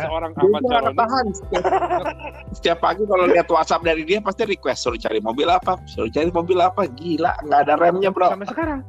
seorang 0.00 0.30
Dia 0.32 0.40
Ahmad 0.40 0.60
nggak 0.60 0.70
Syahroni 0.70 0.96
tahan. 0.96 1.26
Setiap, 1.34 1.64
setiap 2.52 2.78
pagi 2.80 3.02
kalau 3.04 3.24
lihat 3.26 3.46
WhatsApp 3.46 3.82
dari 3.82 4.02
dia 4.02 4.18
pasti 4.20 4.42
request 4.44 4.80
suruh 4.80 4.98
cari 4.98 5.18
mobil 5.18 5.48
apa, 5.48 5.72
suruh 5.84 6.08
cari 6.08 6.30
mobil 6.30 6.58
apa. 6.58 6.82
Gila, 6.86 7.32
nggak 7.42 7.60
ada 7.66 7.74
remnya 7.74 8.10
bro. 8.10 8.30
sampai 8.30 8.48
sekarang 8.48 8.80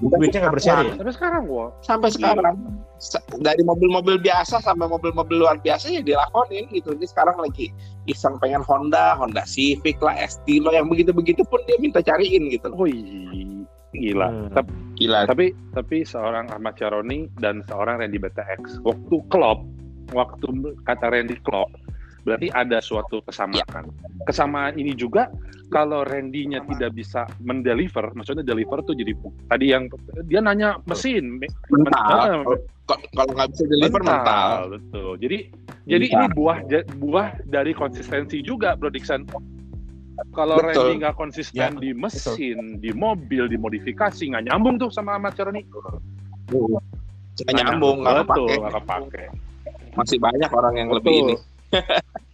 Duitnya 0.00 0.48
nggak 0.48 0.54
berseri. 0.56 0.88
ya? 0.88 0.94
sampai 0.96 1.12
sekarang 1.12 1.42
gua 1.44 1.66
Sampai 1.84 2.08
sekarang 2.08 2.56
dari 3.40 3.62
mobil-mobil 3.64 4.20
biasa 4.20 4.60
sampai 4.60 4.88
mobil-mobil 4.88 5.40
luar 5.40 5.56
biasa 5.60 5.88
ya 5.88 6.00
dilakonin 6.04 6.68
gitu. 6.72 6.92
Ini 6.96 7.06
sekarang 7.08 7.40
lagi 7.40 7.72
iseng 8.08 8.36
pengen 8.40 8.60
Honda, 8.64 9.16
Honda 9.16 9.44
Civic 9.44 10.00
lah, 10.04 10.16
Estilo 10.16 10.72
yang 10.72 10.88
begitu-begitu 10.88 11.44
pun 11.48 11.60
dia 11.64 11.76
minta 11.80 12.04
cariin 12.04 12.52
gitu. 12.52 12.68
Wih, 12.76 13.64
gila. 13.96 14.28
Hmm. 14.28 14.48
Tapi, 14.52 14.70
Gila. 15.00 15.24
tapi 15.24 15.56
tapi 15.72 16.04
seorang 16.04 16.52
Ahmad 16.52 16.76
Syaroni 16.76 17.32
dan 17.40 17.64
seorang 17.64 18.04
Randy 18.04 18.20
BTX 18.20 18.84
waktu 18.84 19.16
klop, 19.32 19.64
waktu 20.12 20.76
kata 20.84 21.08
Randy 21.08 21.40
klop, 21.40 21.72
berarti 22.24 22.48
ada 22.52 22.78
suatu 22.84 23.24
kesamaan. 23.24 23.88
Kesamaan 24.28 24.76
ini 24.76 24.92
juga 24.92 25.32
kalau 25.70 26.02
Randy-nya 26.02 26.66
tidak 26.66 26.98
bisa 26.98 27.24
mendeliver, 27.40 28.10
maksudnya 28.12 28.42
deliver 28.42 28.82
tuh 28.82 28.94
jadi 28.98 29.14
tadi 29.46 29.66
yang 29.70 29.86
dia 30.26 30.42
nanya 30.42 30.76
mesin, 30.90 31.38
mental. 31.70 32.42
Kalau 32.90 32.98
kalau 33.14 33.32
nggak 33.38 33.48
bisa 33.54 33.64
deliver 33.70 34.02
mental. 34.02 34.74
betul. 34.74 35.12
Jadi 35.22 35.38
jadi 35.86 36.06
ini 36.10 36.26
buah 36.34 36.58
buah 36.98 37.28
dari 37.46 37.70
konsistensi 37.70 38.42
juga, 38.42 38.74
Bro 38.74 38.90
Dixon. 38.90 39.24
Kalau 40.36 40.60
Betul. 40.60 40.92
Randy 40.92 40.92
nggak 41.00 41.16
konsisten 41.16 41.56
Ya, 41.56 41.72
di 41.72 41.96
mesin, 41.96 42.76
di 42.76 42.92
mobil, 42.92 43.48
di 43.48 43.56
modifikasi, 43.56 44.20
nggak 44.20 44.52
nyambung 44.52 44.76
tuh 44.76 44.92
sama 44.92 45.16
Ahmad 45.16 45.32
Syaroni. 45.32 45.64
Nggak 46.52 47.56
nyambung, 47.56 48.04
nggak 48.04 48.28
Betul, 48.28 48.46
kepake. 48.52 48.60
nggak 48.60 48.74
kepake. 48.76 49.24
Masih 49.96 50.18
banyak 50.20 50.50
orang 50.52 50.74
yang 50.76 50.88
lebih 50.92 51.14
ini. 51.24 51.34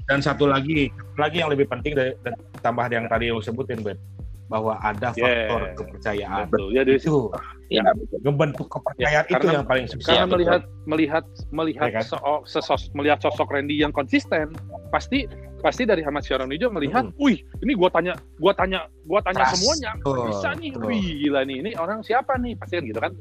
Dan 0.06 0.22
satu 0.22 0.46
lagi, 0.46 0.86
lagi 1.18 1.42
yang 1.42 1.50
lebih 1.50 1.66
penting 1.66 1.92
dari 1.92 2.14
dan 2.22 2.34
tambah 2.62 2.86
yang 2.86 3.10
tadi 3.10 3.26
lo 3.28 3.42
sebutin, 3.42 3.82
Ben, 3.82 3.98
bahwa 4.46 4.78
ada 4.78 5.10
faktor 5.10 5.26
Yeah. 5.66 5.74
kepercayaan. 5.74 6.46
Betul. 6.46 6.68
Ya 6.70 6.82
dari 6.86 6.98
Itu 7.02 7.34
Ya, 7.66 7.82
ngebentuk 8.22 8.70
kepercayaan 8.70 9.10
Ya, 9.10 9.20
itu 9.26 9.34
karena- 9.42 9.54
yang 9.58 9.66
paling 9.66 9.86
susah. 9.90 10.06
karena 10.06 10.22
betul. 10.22 10.34
melihat 10.38 10.62
melihat 10.86 11.24
melihat 11.50 11.88
Ya 11.90 11.98
kan? 11.98 12.04
so- 12.06 12.42
sesos- 12.46 12.94
melihat 12.94 13.18
sosok 13.18 13.50
Randy 13.50 13.82
yang 13.82 13.90
konsisten 13.90 14.54
pasti 14.94 15.26
pasti 15.58 15.82
dari 15.82 16.06
Ahmad 16.06 16.22
Syaroni 16.22 16.62
juga 16.62 16.78
melihat, 16.78 17.10
wih 17.18 17.42
ini 17.58 17.74
gua 17.74 17.90
tanya 17.90 18.14
gua 18.38 18.54
tanya 18.54 18.86
gua 19.02 19.18
tanya 19.18 19.50
Trust. 19.50 19.58
semuanya 19.58 19.98
Betul, 19.98 20.30
bisa 20.30 20.48
nih, 20.54 20.70
betul. 20.78 20.86
wih 20.94 21.06
gila 21.26 21.40
nih 21.42 21.56
ini 21.58 21.70
orang 21.74 21.98
siapa 22.06 22.38
nih 22.38 22.54
pasti 22.54 22.74
kan 22.78 22.84
gitu 22.86 23.00
kan. 23.02 23.12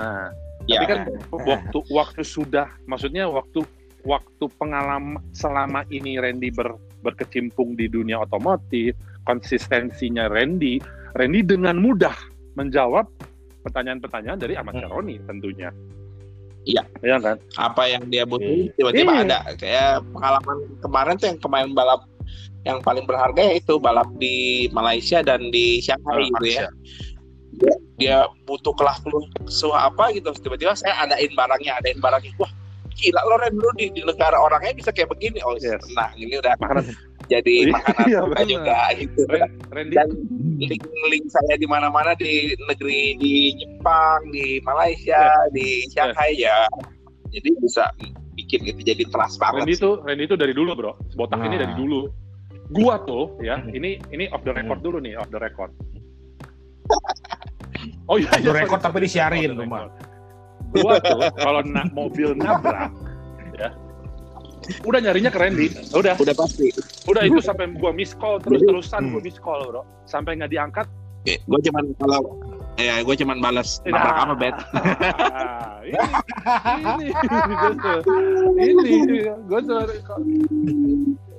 Nah 0.00 0.32
ya. 0.64 0.80
tapi 0.80 0.86
kan 0.88 0.98
waktu 1.28 1.78
waktu 1.92 2.22
sudah 2.24 2.72
maksudnya 2.88 3.28
waktu 3.28 3.68
waktu 4.02 4.44
pengalaman 4.58 5.22
selama 5.30 5.86
ini 5.94 6.18
Randy 6.18 6.50
ber, 6.50 6.74
berkecimpung 7.06 7.78
di 7.78 7.86
dunia 7.86 8.22
otomotif 8.22 8.94
konsistensinya 9.26 10.26
Randy 10.26 10.82
Randy 11.14 11.40
dengan 11.46 11.78
mudah 11.78 12.14
menjawab 12.58 13.06
pertanyaan-pertanyaan 13.62 14.38
dari 14.38 14.54
Ahmad 14.58 14.78
Hmm. 14.78 14.82
Syaroni 14.90 15.16
tentunya. 15.22 15.70
Iya. 16.62 16.82
Iya 17.02 17.16
kan? 17.18 17.36
Apa 17.58 17.90
yang 17.90 18.06
dia 18.06 18.22
butuhin 18.22 18.70
tiba-tiba 18.78 19.10
Iya. 19.10 19.22
ada. 19.26 19.38
Kayak 19.58 19.92
pengalaman 20.14 20.56
kemarin 20.78 21.14
tuh 21.18 21.26
yang 21.34 21.40
kemarin 21.42 21.70
balap 21.74 22.02
yang 22.62 22.78
paling 22.78 23.02
berharga 23.02 23.42
yaitu 23.42 23.74
balap 23.82 24.06
di 24.22 24.66
Malaysia 24.70 25.18
dan 25.26 25.50
di 25.50 25.82
Shanghai 25.82 26.30
gitu 26.38 26.46
ya. 26.46 26.70
Dia, 27.58 27.74
dia 27.98 28.16
butuh 28.46 28.72
kelas 28.78 29.02
apa 29.74 30.04
gitu. 30.14 30.30
Tiba-tiba 30.38 30.78
saya 30.78 31.02
adain 31.02 31.34
barangnya 31.34 31.82
adain 31.82 31.98
barangnya. 31.98 32.30
Wah 32.38 32.50
gila 32.94 33.20
lo 33.24 33.34
Ren 33.38 33.54
lu 33.54 33.70
di, 33.74 33.86
di 33.90 34.02
negara 34.02 34.36
orangnya 34.36 34.72
bisa 34.72 34.90
kayak 34.90 35.08
begini 35.08 35.40
oh 35.42 35.56
Yes. 35.56 35.80
tenang 35.82 36.12
ini 36.14 36.34
udah 36.36 36.52
makanan 36.58 36.84
jadi 37.32 37.54
Iya, 37.66 37.72
makanan 37.72 38.06
iya, 38.08 38.20
juga 38.50 38.78
gitu 38.98 39.20
Ren- 39.26 39.56
Randy 39.70 39.94
dan 39.94 40.08
link-link 40.58 41.26
saya 41.28 41.54
di 41.54 41.66
mana-mana 41.66 42.12
di 42.14 42.52
negeri 42.68 43.16
di 43.16 43.34
Jepang, 43.56 44.28
di 44.30 44.62
Malaysia, 44.62 45.26
di 45.50 45.86
Shanghai 45.90 46.36
ya. 46.36 46.68
Jadi 47.28 47.50
bisa 47.58 47.88
bikin 48.32 48.62
itu 48.64 48.80
jadi 48.84 49.02
trust 49.08 49.40
banget. 49.40 49.64
Randy 49.64 49.74
itu 49.74 49.90
Randy 50.02 50.24
itu 50.24 50.36
dari 50.36 50.52
dulu 50.52 50.70
bro 50.72 50.92
botak 51.14 51.40
ini 51.40 51.56
Nah. 51.56 51.66
dari 51.66 51.74
dulu 51.74 52.00
gua 52.72 52.96
tuh 53.02 53.36
ya 53.40 53.58
Hmm. 53.58 53.72
ini 53.72 54.00
ini 54.08 54.28
off 54.30 54.40
the 54.42 54.52
record 54.52 54.80
Hmm. 54.80 54.86
dulu 54.86 54.96
nih 55.00 55.12
off 55.16 55.28
the 55.28 55.36
record 55.36 55.72
oh 58.10 58.16
iya 58.20 58.28
iya, 58.38 58.52
sorry. 58.64 58.80
tapi 58.80 58.98
disiarin 59.04 59.52
rumah. 59.54 59.88
Gua 60.80 60.96
tuh 61.00 61.20
kalau 61.36 61.60
na 61.68 61.84
mobil 61.92 62.32
nabrak 62.36 62.88
ya 63.56 63.70
udah 64.86 65.00
nyarinya 65.02 65.30
ke 65.34 65.38
Randy. 65.42 65.66
Udah. 65.90 66.14
Udah 66.22 66.34
pasti. 66.38 66.70
udah 67.10 67.26
itu 67.26 67.42
sampai 67.42 67.66
gua 67.76 67.90
miss 67.90 68.14
call 68.14 68.38
terus 68.38 68.62
terusan 68.62 69.10
Hmm. 69.10 69.18
gua 69.18 69.22
miss 69.26 69.38
call 69.42 69.60
bro. 69.66 69.82
Sampai 70.06 70.38
nggak 70.38 70.54
diangkat. 70.54 70.86
Gue 71.22 71.60
cuman 71.62 71.94
kalau 72.02 72.34
ya 72.78 72.98
gue 72.98 73.14
cuman 73.14 73.38
balas 73.38 73.78
nabrak 73.86 74.16
apa 74.26 74.34
bet. 74.34 74.56
Ah, 74.74 75.78
ini 76.98 77.14
ini 77.14 78.66
ini 78.74 78.92
ini 79.06 79.18
gue 79.46 79.60
tuh 79.62 79.86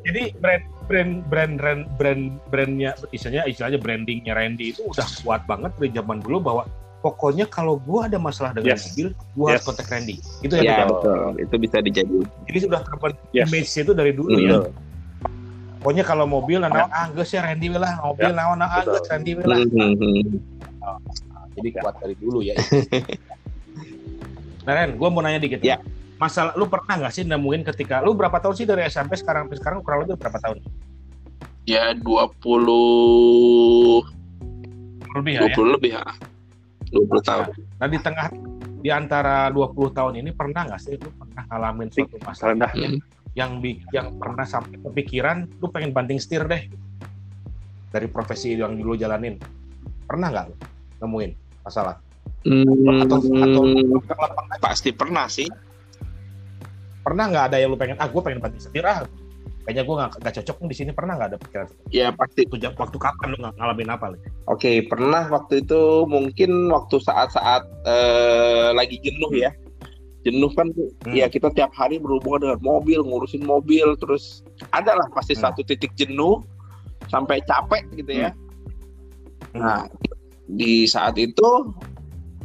Jadi 0.03 0.23
brand 0.39 0.63
brand 0.87 1.11
brand 1.27 1.53
brand 1.59 1.81
brand 1.99 2.23
brandnya 2.47 2.91
istilahnya 3.11 3.47
istilahnya 3.51 3.79
brandingnya 3.79 4.35
Randy 4.35 4.71
itu 4.75 4.87
udah 4.87 5.07
kuat 5.23 5.43
banget 5.47 5.71
dari 5.79 5.91
zaman 5.95 6.19
dulu 6.23 6.39
bahwa 6.43 6.63
pokoknya 7.03 7.43
kalau 7.51 7.75
gua 7.75 8.07
ada 8.07 8.15
masalah 8.15 8.55
dengan 8.55 8.79
Yes. 8.79 8.95
mobil, 8.95 9.11
gua 9.35 9.45
harus 9.51 9.59
Yes. 9.59 9.67
kontak 9.67 9.91
Randy. 9.91 10.15
Itu 10.39 10.53
yang 10.55 10.63
Ya 10.63 10.87
betul. 10.87 10.95
betul. 10.95 11.43
Itu 11.43 11.55
bisa 11.59 11.77
dijadiin. 11.83 12.23
Jadi 12.47 12.57
sudah 12.63 12.79
terbentuk 12.79 13.19
Yes. 13.35 13.51
image 13.51 13.67
itu 13.75 13.91
dari 13.91 14.15
dulu 14.15 14.39
ya. 14.39 14.63
Betul. 14.63 14.71
Pokoknya 15.83 16.07
kalau 16.07 16.23
mobil 16.23 16.63
nah 16.63 16.71
naon 16.71 16.87
ah 16.95 17.11
geus 17.11 17.35
ya 17.35 17.43
Randy 17.43 17.67
we 17.67 17.75
lah, 17.75 17.99
mobil 17.99 18.31
Ya, 18.31 18.31
naon 18.31 18.55
ah 18.63 18.71
betul. 18.79 18.95
geus 18.95 19.07
Randy 19.11 19.35
we 19.35 19.43
lah. 19.43 19.59
Mhm. 19.59 20.39
Jadi 21.53 21.69
kuat 21.75 21.95
dari 21.99 22.15
dulu 22.15 22.39
ya. 22.39 22.55
nah 24.65 24.73
Ren, 24.73 24.95
gua 24.95 25.11
mau 25.11 25.19
nanya 25.19 25.43
dikit. 25.43 25.59
Ya. 25.59 25.83
Masalah 26.15 26.55
lu 26.55 26.71
pernah 26.71 27.03
nggak 27.03 27.11
sih 27.11 27.27
nemuin 27.27 27.67
ketika 27.67 27.99
lu 27.99 28.15
berapa 28.15 28.39
tahun 28.39 28.55
sih 28.55 28.63
dari 28.63 28.87
SMP 28.87 29.19
sekarang 29.19 29.51
sampai 29.51 29.59
sekarang 29.59 29.83
kurang 29.83 30.07
lebih 30.07 30.15
berapa 30.15 30.39
tahun? 30.39 30.63
Ya 31.67 31.91
20 31.91 34.07
Lebih 35.19 35.33
ya. 35.35 35.41
20 35.51 35.75
lebih 35.75 35.99
ya. 35.99 36.03
20 36.93 37.19
tahun. 37.25 37.45
Nah 37.81 37.87
di 37.89 37.97
tengah 37.97 38.27
di 38.83 38.89
antara 38.91 39.49
20 39.49 39.73
tahun 39.91 40.13
ini 40.21 40.29
pernah 40.31 40.67
nggak 40.67 40.81
sih 40.81 40.95
lu 40.95 41.09
pernah 41.09 41.43
ngalamin 41.49 41.87
suatu 41.89 42.15
masalah 42.21 42.51
rendah 42.53 42.71
Hmm. 42.75 42.99
yang 43.33 43.57
bi- 43.57 43.81
yang 43.89 44.13
pernah 44.21 44.45
sampai 44.45 44.77
kepikiran 44.77 45.49
lu 45.57 45.67
pengen 45.67 45.89
banting 45.89 46.21
setir 46.21 46.45
deh. 46.45 46.69
Dari 47.89 48.05
profesi 48.05 48.53
yang 48.53 48.77
dulu 48.77 48.93
jalanin. 48.93 49.37
Pernah 50.05 50.27
nggak 50.29 50.45
lu 50.51 50.55
nemuin 51.01 51.31
masalah? 51.65 51.97
Atau 52.43 53.17
atau 53.23 53.61
Hmm, 53.63 53.97
pasti 54.59 54.93
pernah 54.93 55.25
sih. 55.27 55.49
pernah 57.03 57.27
nggak 57.27 57.45
ada 57.51 57.57
yang 57.59 57.67
lu 57.67 57.75
pengen 57.75 57.99
ah 57.99 58.07
gue 58.07 58.21
pengen 58.23 58.39
banting 58.39 58.63
setir 58.63 58.79
ah 58.87 59.03
kayaknya 59.63 59.83
gue 59.83 59.95
nggak 59.95 60.11
nggak 60.19 60.35
cocok 60.37 60.55
nih 60.59 60.67
di 60.67 60.75
sini 60.75 60.91
pernah 60.91 61.13
nggak 61.15 61.29
ada 61.31 61.39
pikiran 61.39 61.67
Ya 61.87 62.07
pasti 62.11 62.43
itu 62.43 62.55
jam- 62.57 62.75
waktu 62.75 62.97
kapan 62.97 63.31
lu 63.31 63.37
ngalamin 63.39 63.89
apa? 63.89 64.11
Oke, 64.45 64.83
pernah 64.85 65.27
waktu 65.27 65.63
itu 65.63 65.81
mungkin 66.05 66.67
waktu 66.67 66.99
saat-saat 66.99 67.63
eh, 67.87 68.69
lagi 68.71 68.99
jenuh 68.99 69.31
ya. 69.31 69.55
Jenuh 70.23 70.51
kan 70.51 70.71
Hmm. 71.03 71.11
ya 71.11 71.27
kita 71.27 71.51
tiap 71.51 71.71
hari 71.71 71.99
berhubungan 71.99 72.47
dengan 72.47 72.59
mobil, 72.61 73.03
ngurusin 73.03 73.43
mobil, 73.43 73.95
terus 73.97 74.39
ada 74.71 74.95
lah 74.95 75.07
pasti 75.11 75.35
Hmm. 75.35 75.47
satu 75.47 75.63
titik 75.63 75.91
jenuh 75.95 76.43
sampai 77.07 77.43
capek 77.43 77.83
gitu 77.93 78.11
ya. 78.19 78.31
Hmm. 79.51 79.59
Nah, 79.59 79.81
di 80.45 80.87
saat 80.87 81.15
itu 81.15 81.71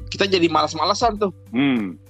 kita 0.09 0.27
jadi 0.27 0.47
malas-malasan 0.47 1.19
tuh. 1.19 1.31
hmm. 1.51 2.08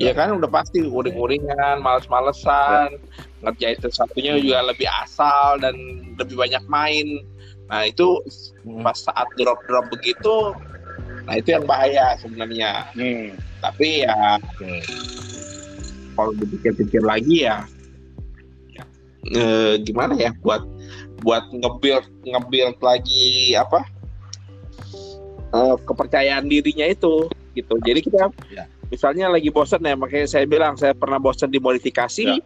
Ya 0.00 0.16
kan 0.16 0.32
udah 0.32 0.48
pasti 0.48 0.80
uring-uringan, 0.80 1.84
males-malesan, 1.84 2.96
ngerjain 3.44 3.76
sesuatunya 3.84 4.40
juga 4.40 4.64
lebih 4.64 4.88
asal 5.04 5.60
dan 5.60 5.76
lebih 6.16 6.40
banyak 6.40 6.64
main. 6.72 7.20
Nah, 7.68 7.86
itu 7.86 8.18
Hmm. 8.64 8.82
pas 8.82 8.96
saat 8.98 9.28
drop-drop 9.38 9.86
begitu 9.92 10.56
nah 11.26 11.38
itu 11.38 11.54
yang 11.54 11.62
bahaya 11.62 12.18
sebenarnya 12.18 12.90
Hmm. 12.90 13.38
tapi 13.62 14.02
ya 14.02 14.34
Oke. 14.40 14.82
kalau 16.16 16.32
dipikir-pikir 16.36 17.02
lagi 17.06 17.46
ya, 17.46 17.62
ya, 18.74 18.84
eh, 19.30 19.72
gimana 19.86 20.18
ya 20.18 20.34
buat 20.42 20.64
buat 21.22 21.46
nge-build 21.54 22.02
nge-build 22.26 22.76
lagi 22.82 23.54
apa 23.54 23.84
eh, 25.54 25.76
kepercayaan 25.86 26.50
dirinya 26.50 26.90
itu 26.90 27.30
gitu 27.54 27.74
jadi 27.86 28.00
kita 28.02 28.26
Ya. 28.50 28.66
Misalnya 28.90 29.30
lagi 29.30 29.48
bosan 29.48 29.80
ya 29.80 29.94
makanya 29.94 30.26
saya 30.26 30.44
bilang 30.44 30.74
saya 30.74 30.92
pernah 30.92 31.16
bosan 31.16 31.48
di 31.48 31.56
modifikasi 31.56 32.26
Ya, 32.26 32.36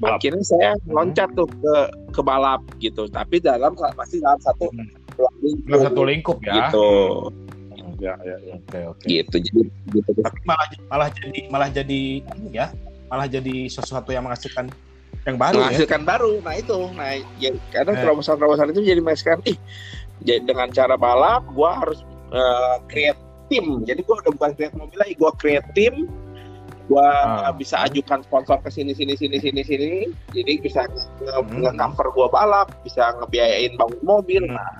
balap. 0.00 0.16
akhirnya 0.16 0.42
saya 0.42 0.70
loncat 0.88 1.28
tuh 1.32 1.44
ke 1.46 1.74
ke 2.10 2.20
balap 2.20 2.64
gitu. 2.78 3.04
Tapi 3.06 3.36
dalam 3.38 3.76
pasti 3.94 4.16
dalam 4.18 4.40
satu 4.40 4.72
Hmm. 4.72 4.88
lingkup, 5.38 5.68
Dalam 5.68 5.82
satu 5.84 6.02
lingkup 6.02 6.38
ya? 6.40 6.52
Gitu. 6.56 6.88
Ya 8.00 8.14
ya 8.24 8.36
ya. 8.40 8.54
Oke 8.56 8.78
oke. 8.88 9.04
Gitu 9.04 9.36
jadi 9.36 9.60
gitu. 9.92 10.10
Tapi 10.18 10.38
malah 10.42 10.66
malah 10.88 11.08
jadi 11.12 11.40
malah 11.48 11.68
jadi 11.68 12.24
ya 12.48 12.72
malah 13.06 13.28
jadi 13.28 13.68
sesuatu 13.68 14.08
yang 14.08 14.24
menghasilkan 14.24 14.72
yang 15.22 15.36
baru 15.36 15.60
ya? 15.60 15.68
Menghasilkan 15.68 16.02
baru. 16.02 16.32
Nah 16.40 16.54
itu. 16.56 16.78
Nah 16.96 17.10
ya 17.36 17.50
kadang 17.68 17.94
Eh. 17.94 18.00
terobosan-terobosan 18.00 18.72
itu 18.72 18.80
jadi 18.82 19.00
menghasilkan 19.00 19.44
ih 19.44 19.60
jadi 20.20 20.40
dengan 20.42 20.68
cara 20.70 20.96
balap 20.96 21.44
gua 21.52 21.76
harus 21.76 22.00
eh, 22.30 22.76
create 22.86 23.20
tim 23.50 23.82
jadi 23.82 24.00
gua 24.00 24.22
udah 24.22 24.32
bukan 24.32 24.50
create 24.54 24.72
mobil 24.72 24.96
lagi 24.96 25.14
gua 25.14 25.30
create 25.34 25.66
tim 25.74 26.06
gua 26.86 27.06
Ah. 27.46 27.52
bisa 27.52 27.82
ajukan 27.84 28.22
sponsor 28.22 28.58
ke 28.58 28.70
sini 28.70 28.94
sini 28.94 29.14
sini 29.14 29.36
sini 29.36 29.60
sini 29.60 29.90
jadi 30.30 30.52
bisa 30.58 30.86
nge- 30.86 31.10
Hmm. 31.44 32.10
gua 32.10 32.26
balap 32.26 32.70
bisa 32.80 33.10
ngebiayain 33.14 33.74
bangun 33.74 34.00
mobil 34.00 34.42
Hmm. 34.42 34.54
nah 34.54 34.70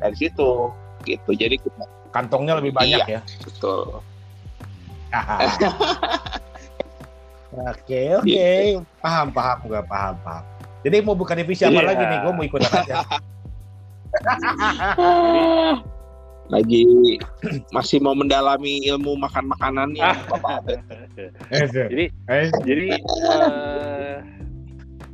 dari 0.00 0.16
situ 0.16 0.70
gitu 1.02 1.30
jadi 1.32 1.54
kita 1.54 1.82
kantongnya 2.10 2.56
lebih 2.56 2.70
banyak 2.72 3.02
ya 3.04 3.20
betul 3.42 4.00
Oke, 7.52 8.16
oke. 8.16 8.48
Paham, 8.96 9.28
paham, 9.28 9.60
gue 9.68 9.76
paham, 9.84 10.16
paham. 10.24 10.40
Jadi 10.80 11.04
mau 11.04 11.12
buka 11.12 11.36
divisi 11.36 11.62
apa 11.62 11.78
Iya. 11.78 11.88
lagi 11.92 12.00
nih? 12.00 12.18
Gue 12.24 12.32
mau 12.32 12.44
ikut 12.48 12.60
aja. 12.64 13.04
Lagi 16.52 16.84
masih 17.72 17.98
mau 17.98 18.12
mendalami 18.12 18.84
ilmu 18.84 19.16
makan 19.16 19.48
makanannya 19.48 20.04
Bapak 20.30 20.52
Abed. 20.60 20.78
Jadi 21.72 22.04
Eh, 22.28 22.48
jadi 22.62 22.86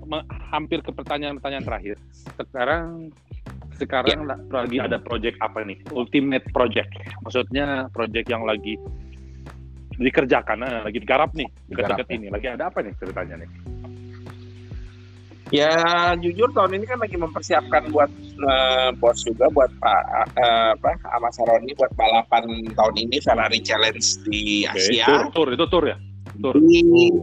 me- 0.04 0.26
hampir 0.50 0.82
ke 0.82 0.90
pertanyaan-pertanyaan 0.90 1.62
terakhir. 1.62 1.96
Sekarang 2.34 3.14
sekarang 3.78 4.26
la- 4.26 4.42
lagi 4.50 4.82
ada 4.82 4.98
project 4.98 5.38
apa 5.38 5.62
nih? 5.62 5.78
Ultimate 5.88 6.42
project. 6.50 6.90
Maksudnya 7.22 7.86
project 7.88 8.26
yang 8.26 8.42
lagi 8.42 8.74
dikerjakan, 9.94 10.62
nah, 10.62 10.86
lagi 10.86 10.98
digarap 10.98 11.34
nih, 11.34 11.46
dekat-dekat 11.66 12.06
ini. 12.12 12.26
Lagi 12.30 12.46
ada 12.48 12.70
apa 12.70 12.82
nih 12.82 12.94
ceritanya 12.98 13.42
nih? 13.42 13.48
Ya 15.48 16.12
jujur 16.20 16.52
tahun 16.52 16.76
ini 16.76 16.84
kan 16.84 17.00
lagi 17.00 17.16
mempersiapkan 17.16 17.88
buat 17.88 18.10
eh, 18.12 18.88
bos 19.00 19.16
juga 19.24 19.48
buat 19.48 19.72
Pak 19.80 20.02
eh, 20.36 20.70
apa 20.76 21.18
Mas 21.24 21.40
Aroni 21.40 21.72
buat 21.72 21.88
balapan 21.96 22.44
tahun 22.76 22.94
ini 23.08 23.16
Ferrari 23.24 23.64
Challenge 23.64 24.04
di 24.28 24.68
Oke, 24.68 24.76
Asia. 24.76 25.06
Tour, 25.08 25.24
tour, 25.32 25.48
itu 25.56 25.64
tour 25.72 25.84
ya? 25.88 25.96
Tour. 26.36 26.54
Di- 26.60 27.16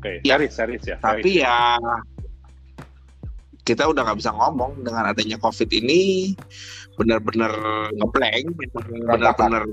Oke, 0.00 0.24
Ya. 0.24 0.40
series, 0.40 0.56
series 0.56 0.82
ya. 0.88 0.96
series. 0.96 1.04
tapi 1.04 1.30
ya 1.44 1.76
kita 3.70 3.86
udah 3.86 4.02
nggak 4.02 4.18
bisa 4.18 4.34
ngomong 4.34 4.82
dengan 4.82 5.14
adanya 5.14 5.38
COVID 5.38 5.70
ini 5.70 6.34
benar-benar 6.98 7.54
ngeblank, 7.96 8.44
benar-benar 9.06 9.64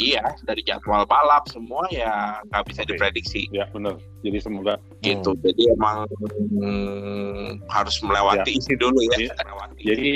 iya 0.00 0.24
dari 0.46 0.62
jadwal 0.64 1.04
balap 1.04 1.44
semua 1.50 1.84
ya 1.90 2.38
nggak 2.48 2.64
bisa 2.70 2.80
Oke. 2.86 2.94
diprediksi 2.94 3.42
Ya, 3.52 3.66
benar. 3.74 3.98
Jadi 4.22 4.38
semoga 4.38 4.78
gitu. 5.02 5.34
Jadi 5.42 5.62
emang 5.72 6.06
hmm, 6.58 7.64
harus 7.70 7.96
melewati 8.00 8.56
ini 8.56 8.74
dulu 8.78 8.98
ya. 9.04 9.10
Jadi- 9.14 9.28
melewati. 9.34 9.80
Jadi 9.84 10.10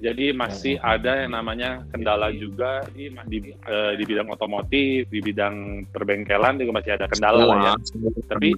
jadi 0.00 0.26
masih 0.34 0.74
ada 0.80 1.26
yang 1.26 1.32
namanya 1.36 1.82
kendala 1.90 2.30
juga 2.34 2.82
di 2.94 3.10
di, 3.30 3.38
eh, 3.52 3.92
di 3.98 4.04
bidang 4.06 4.28
otomotif, 4.30 5.06
di 5.10 5.20
bidang 5.22 5.86
perbengkelan 5.90 6.60
juga 6.62 6.82
masih 6.82 6.92
ada 6.96 7.06
kendala 7.10 7.42
lah 7.46 7.58
ya. 7.62 7.72
Semua. 7.84 8.10
Tapi 8.26 8.50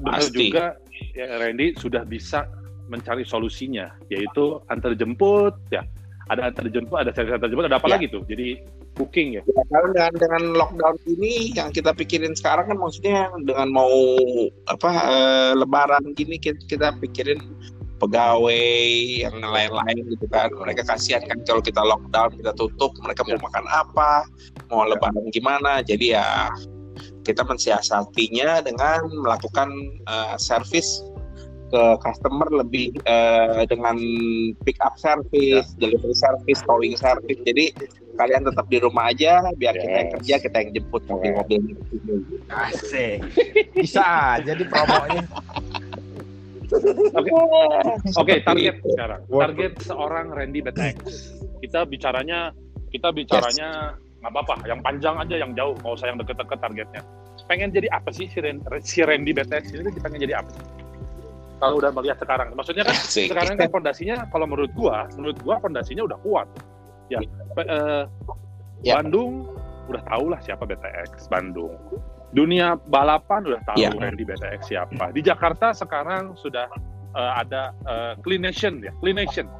Pasti. 0.00 0.48
juga 0.48 0.80
ya 1.12 1.26
Randy 1.38 1.76
sudah 1.76 2.02
bisa 2.08 2.48
mencari 2.88 3.22
solusinya 3.22 3.92
yaitu 4.08 4.58
antar 4.68 4.96
jemput 4.96 5.54
ya. 5.70 5.84
Ada 6.28 6.52
antar 6.52 6.68
jemput, 6.68 7.00
ada 7.00 7.08
servis 7.16 7.32
antar 7.40 7.48
jemput, 7.48 7.64
ada 7.72 7.80
apa 7.80 7.88
Ya. 7.88 7.96
lagi 7.96 8.06
tuh? 8.12 8.20
Jadi 8.28 8.60
booking 9.00 9.40
ya. 9.40 9.42
Ya, 9.48 9.62
karena 9.72 9.88
dengan, 9.96 10.12
dengan 10.20 10.42
lockdown 10.60 10.96
ini 11.08 11.56
yang 11.56 11.72
kita 11.72 11.96
pikirin 11.96 12.36
sekarang 12.36 12.68
kan 12.68 12.76
maksudnya 12.76 13.32
dengan 13.48 13.72
mau 13.72 13.88
apa 14.68 14.90
eh, 15.08 15.52
lebaran 15.56 16.12
gini 16.12 16.36
kita, 16.36 16.60
kita 16.68 16.88
pikirin 17.00 17.40
pegawai 17.98 18.62
yang 19.26 19.34
lain-lain 19.42 20.06
gitu 20.06 20.26
kan 20.30 20.52
mereka 20.54 20.86
kasihan 20.86 21.24
kan 21.26 21.42
kalau 21.42 21.58
kita 21.58 21.82
lockdown 21.82 22.30
kita 22.36 22.52
tutup 22.54 22.94
mereka 23.02 23.26
mau 23.26 23.34
Ya. 23.34 23.42
makan 23.42 23.64
apa 23.66 24.10
mau 24.70 24.86
lebaran 24.86 25.26
gimana 25.34 25.82
jadi 25.82 26.20
ya 26.20 26.26
kita 27.26 27.42
mensiasatinya 27.42 28.62
dengan 28.62 29.02
melakukan 29.10 29.68
eh, 30.06 30.36
service 30.38 31.02
ke 31.68 31.82
customer 32.00 32.48
lebih 32.50 32.96
eh, 33.04 33.62
dengan 33.68 33.96
pick 34.64 34.76
up 34.80 34.96
service, 34.96 35.76
delivery 35.76 36.16
service, 36.16 36.60
towing 36.64 36.96
service. 36.96 37.38
Jadi 37.44 37.70
kalian 38.16 38.48
tetap 38.48 38.66
di 38.66 38.78
rumah 38.80 39.12
aja 39.12 39.46
biar 39.54 39.76
kita 39.76 39.94
yang 39.94 40.08
Yes. 40.08 40.14
kerja 40.18 40.34
kita 40.42 40.56
yang 40.58 40.70
jemput 40.74 41.02
mobil 41.06 41.32
mobil 41.36 41.60
asik. 42.50 43.22
Bisa 43.76 44.04
aja 44.40 44.52
di 44.52 44.64
promonya. 44.64 45.22
Oke. 47.14 47.30
Oke, 48.16 48.34
target 48.44 48.76
sekarang. 48.84 49.20
Target 49.24 49.72
seorang 49.80 50.26
Randy 50.32 50.60
BTX. 50.60 50.96
Kita 51.64 51.88
bicaranya 51.88 52.52
kita 52.88 53.12
bicaranya 53.12 53.96
nggak 54.18 54.32
apa-apa, 54.34 54.66
yang 54.66 54.82
panjang 54.82 55.14
aja, 55.14 55.36
yang 55.38 55.54
jauh, 55.54 55.78
nggak 55.78 55.94
usah 55.94 56.10
yang 56.10 56.18
deket-deket 56.18 56.58
targetnya. 56.58 57.02
Pengen 57.46 57.70
jadi 57.70 57.86
apa 57.94 58.10
sih 58.10 58.26
si, 58.26 58.42
Ren- 58.42 58.60
si 58.82 59.00
Randy 59.06 59.30
BTX 59.30 59.70
ini 59.72 59.94
pengen 60.02 60.18
jadi 60.26 60.42
apa 60.42 60.50
sih? 60.50 60.64
Kalau 61.58 61.74
udah 61.82 61.90
melihat 61.90 62.18
sekarang, 62.22 62.54
maksudnya 62.54 62.86
kan 62.86 62.94
Asik. 63.02 63.34
sekarang 63.34 63.58
kan 63.58 63.66
fondasinya 63.70 64.16
kalau 64.30 64.46
menurut 64.46 64.70
gua, 64.78 65.10
menurut 65.18 65.38
gua 65.42 65.58
fondasinya 65.58 66.06
udah 66.06 66.18
kuat. 66.22 66.46
Ya, 67.10 67.18
eh, 67.58 68.04
Ya. 68.86 69.02
Bandung 69.02 69.50
udah 69.90 69.98
tahu 70.06 70.30
lah 70.30 70.38
siapa 70.38 70.62
BTX 70.62 71.26
Bandung. 71.26 71.74
Dunia 72.30 72.78
balapan 72.86 73.42
udah 73.42 73.58
tahu 73.66 73.74
Ya. 73.82 73.90
Randy 73.90 74.22
BTX 74.22 74.70
siapa. 74.70 75.10
Di 75.10 75.18
Jakarta 75.18 75.74
sekarang 75.74 76.38
sudah 76.38 76.70
eh, 77.18 77.32
ada 77.42 77.74
Clean 78.22 78.38
Nation 78.38 78.78
ya, 78.78 78.94
Clean 79.02 79.18
Nation. 79.18 79.50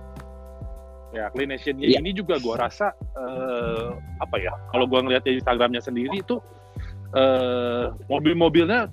Ya, 1.11 1.32
Clean 1.34 1.48
Nation 1.50 1.80
Ya. 1.82 1.98
ini 1.98 2.14
juga 2.14 2.38
gua 2.38 2.62
rasa 2.62 2.94
eh, 3.18 3.90
apa 4.22 4.37
ya? 4.38 4.54
Kalau 4.70 4.87
gua 4.87 5.02
ngeliat 5.02 5.26
di 5.26 5.40
Instagramnya 5.40 5.82
sendiri 5.82 6.22
itu 6.22 6.38
eh, 7.16 7.90
mobil-mobilnya 8.06 8.87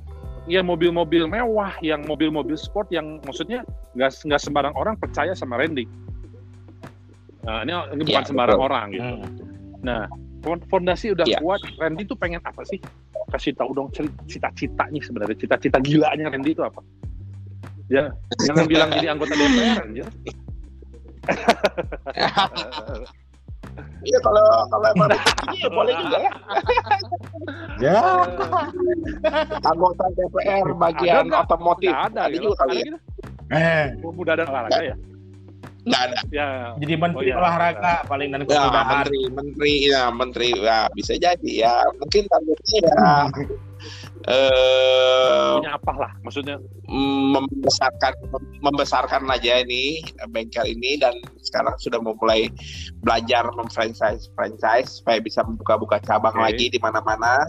ya 0.46 0.62
mobil-mobil 0.62 1.26
mewah, 1.26 1.74
yang 1.82 2.06
mobil-mobil 2.06 2.54
sport 2.58 2.90
yang 2.94 3.18
maksudnya 3.26 3.66
nggak 3.98 4.14
nggak 4.26 4.42
sembarang 4.42 4.74
orang 4.78 4.96
percaya 4.98 5.34
sama 5.34 5.58
Randy. 5.58 5.86
Nah, 7.46 7.62
ini, 7.62 7.74
ini 7.94 8.02
bukan 8.10 8.24
Ya, 8.26 8.30
sembarang 8.30 8.58
betul. 8.58 8.68
orang 8.70 8.86
gitu. 8.90 9.06
Hmm. 9.06 9.26
Nah, 9.86 10.02
fon- 10.42 10.66
fondasi 10.66 11.14
udah 11.14 11.26
Ya. 11.30 11.38
kuat. 11.42 11.62
Randy 11.78 12.06
tuh 12.10 12.18
pengen 12.18 12.42
apa 12.42 12.66
sih? 12.66 12.82
Kasih 13.30 13.54
tahu 13.58 13.74
dong 13.74 13.90
cita-citanya 14.26 15.02
sebenarnya. 15.02 15.38
Cita-cita 15.38 15.78
gilanya 15.82 16.30
Randy 16.30 16.54
itu 16.58 16.62
apa? 16.66 16.82
Ya, 17.86 18.10
jangan 18.42 18.66
bilang 18.66 18.90
jadi 18.98 19.14
anggota 19.14 19.38
DPR 19.38 19.78
anjir. 19.86 20.08
Iya 24.06 24.20
kalau 24.22 24.46
kalau 24.70 24.88
emang 24.88 25.10
rezekinya 25.10 25.58
ya 25.58 25.70
boleh 25.78 25.94
juga 25.98 26.18
ya. 26.22 26.32
Ya. 27.76 28.00
Anggota 29.70 30.06
DPR 30.16 30.68
bagian 30.74 31.28
Ada 31.28 31.44
otomotif 31.44 31.92
ada, 31.92 32.22
ada 32.26 32.32
gitu. 32.32 32.48
juga 32.48 32.56
kali 32.64 32.76
ya. 32.82 32.98
Eh, 33.52 33.86
Muda 34.02 34.34
dan 34.34 34.48
olahraga 34.48 34.80
ya. 34.82 34.96
Nggak 35.86 36.02
ada. 36.02 36.20
Ya, 36.32 36.48
jadi 36.80 36.94
menteri 36.98 37.30
Oh, 37.30 37.30
iya. 37.30 37.36
olahraga 37.38 37.94
paling 38.08 38.30
dan 38.32 38.42
Ya, 38.42 38.58
kemudahan. 38.58 38.86
menteri, 38.90 39.22
menteri, 39.30 39.74
ya, 39.86 40.04
menteri, 40.10 40.50
ya 40.56 40.80
bisa 40.96 41.14
jadi 41.14 41.52
ya. 41.52 41.76
Mungkin 41.94 42.24
targetnya 42.26 42.78
ya 42.82 43.06
eh, 44.30 45.52
punya 45.62 45.74
apa 45.78 45.92
lah 45.98 46.12
maksudnya. 46.26 46.58
membesarkan 47.36 48.14
membesarkan 48.62 49.26
aja 49.30 49.62
ini 49.66 50.06
bengkel 50.30 50.66
ini 50.66 50.98
dan 51.02 51.14
sekarang 51.42 51.76
sudah 51.82 52.00
memulai 52.02 52.50
belajar 53.02 53.46
memfranchise 53.54 54.30
franchise 54.34 55.02
supaya 55.02 55.22
bisa 55.22 55.42
membuka-buka 55.46 56.02
cabang 56.06 56.36
Oke. 56.38 56.44
lagi 56.44 56.66
di 56.74 56.80
mana-mana. 56.82 57.46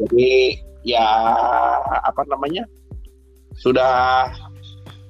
Jadi 0.00 0.60
ya 0.86 1.08
apa 2.06 2.22
namanya 2.30 2.64
sudah 3.58 4.30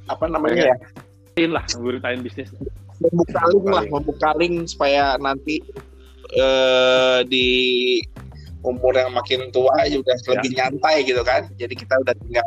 apa 0.08 0.24
namanya 0.26 0.72
ya 0.72 0.76
Lain 1.38 1.54
lah, 1.54 1.62
nguritain 1.78 2.18
bisnis. 2.18 2.50
membuka 2.98 3.38
link 3.54 3.66
lah 3.70 3.84
membuka 3.86 4.30
link 4.42 4.54
supaya 4.66 5.14
nanti 5.22 5.62
eh, 6.34 7.22
di 7.30 7.46
umur 8.62 8.94
yang 8.94 9.12
makin 9.12 9.50
tua 9.50 9.74
ya 9.84 9.98
udah 9.98 10.16
lebih 10.34 10.50
nyantai 10.54 11.02
gitu 11.02 11.22
kan. 11.22 11.46
Jadi 11.54 11.74
kita 11.74 11.94
udah 11.98 12.14
tinggal 12.18 12.46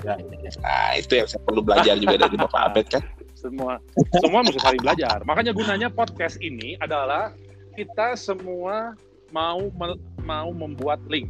Ya, 0.00 0.16
ya, 0.16 0.32
ya. 0.40 0.52
Nah, 0.64 0.90
itu 0.96 1.12
yang 1.12 1.28
saya 1.28 1.44
perlu 1.44 1.60
belajar 1.60 1.92
juga 2.00 2.16
dari 2.16 2.36
Bapak 2.36 2.60
Abed 2.72 2.86
kan. 2.88 3.04
semua 3.36 3.80
semua 4.20 4.40
mesti 4.40 4.60
saling 4.60 4.80
belajar 4.80 5.20
makanya 5.24 5.52
gunanya 5.52 5.88
podcast 5.88 6.36
ini 6.40 6.76
adalah 6.76 7.32
kita 7.72 8.12
semua 8.12 8.92
mau 9.28 9.72
me- 9.72 9.96
mau 10.20 10.52
membuat 10.52 11.00
link 11.08 11.28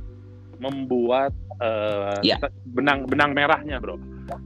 membuat 0.59 1.31
eh, 1.59 2.35
Ya. 2.35 2.39
benang 2.67 3.07
benang 3.07 3.31
merahnya 3.31 3.79
bro 3.79 3.95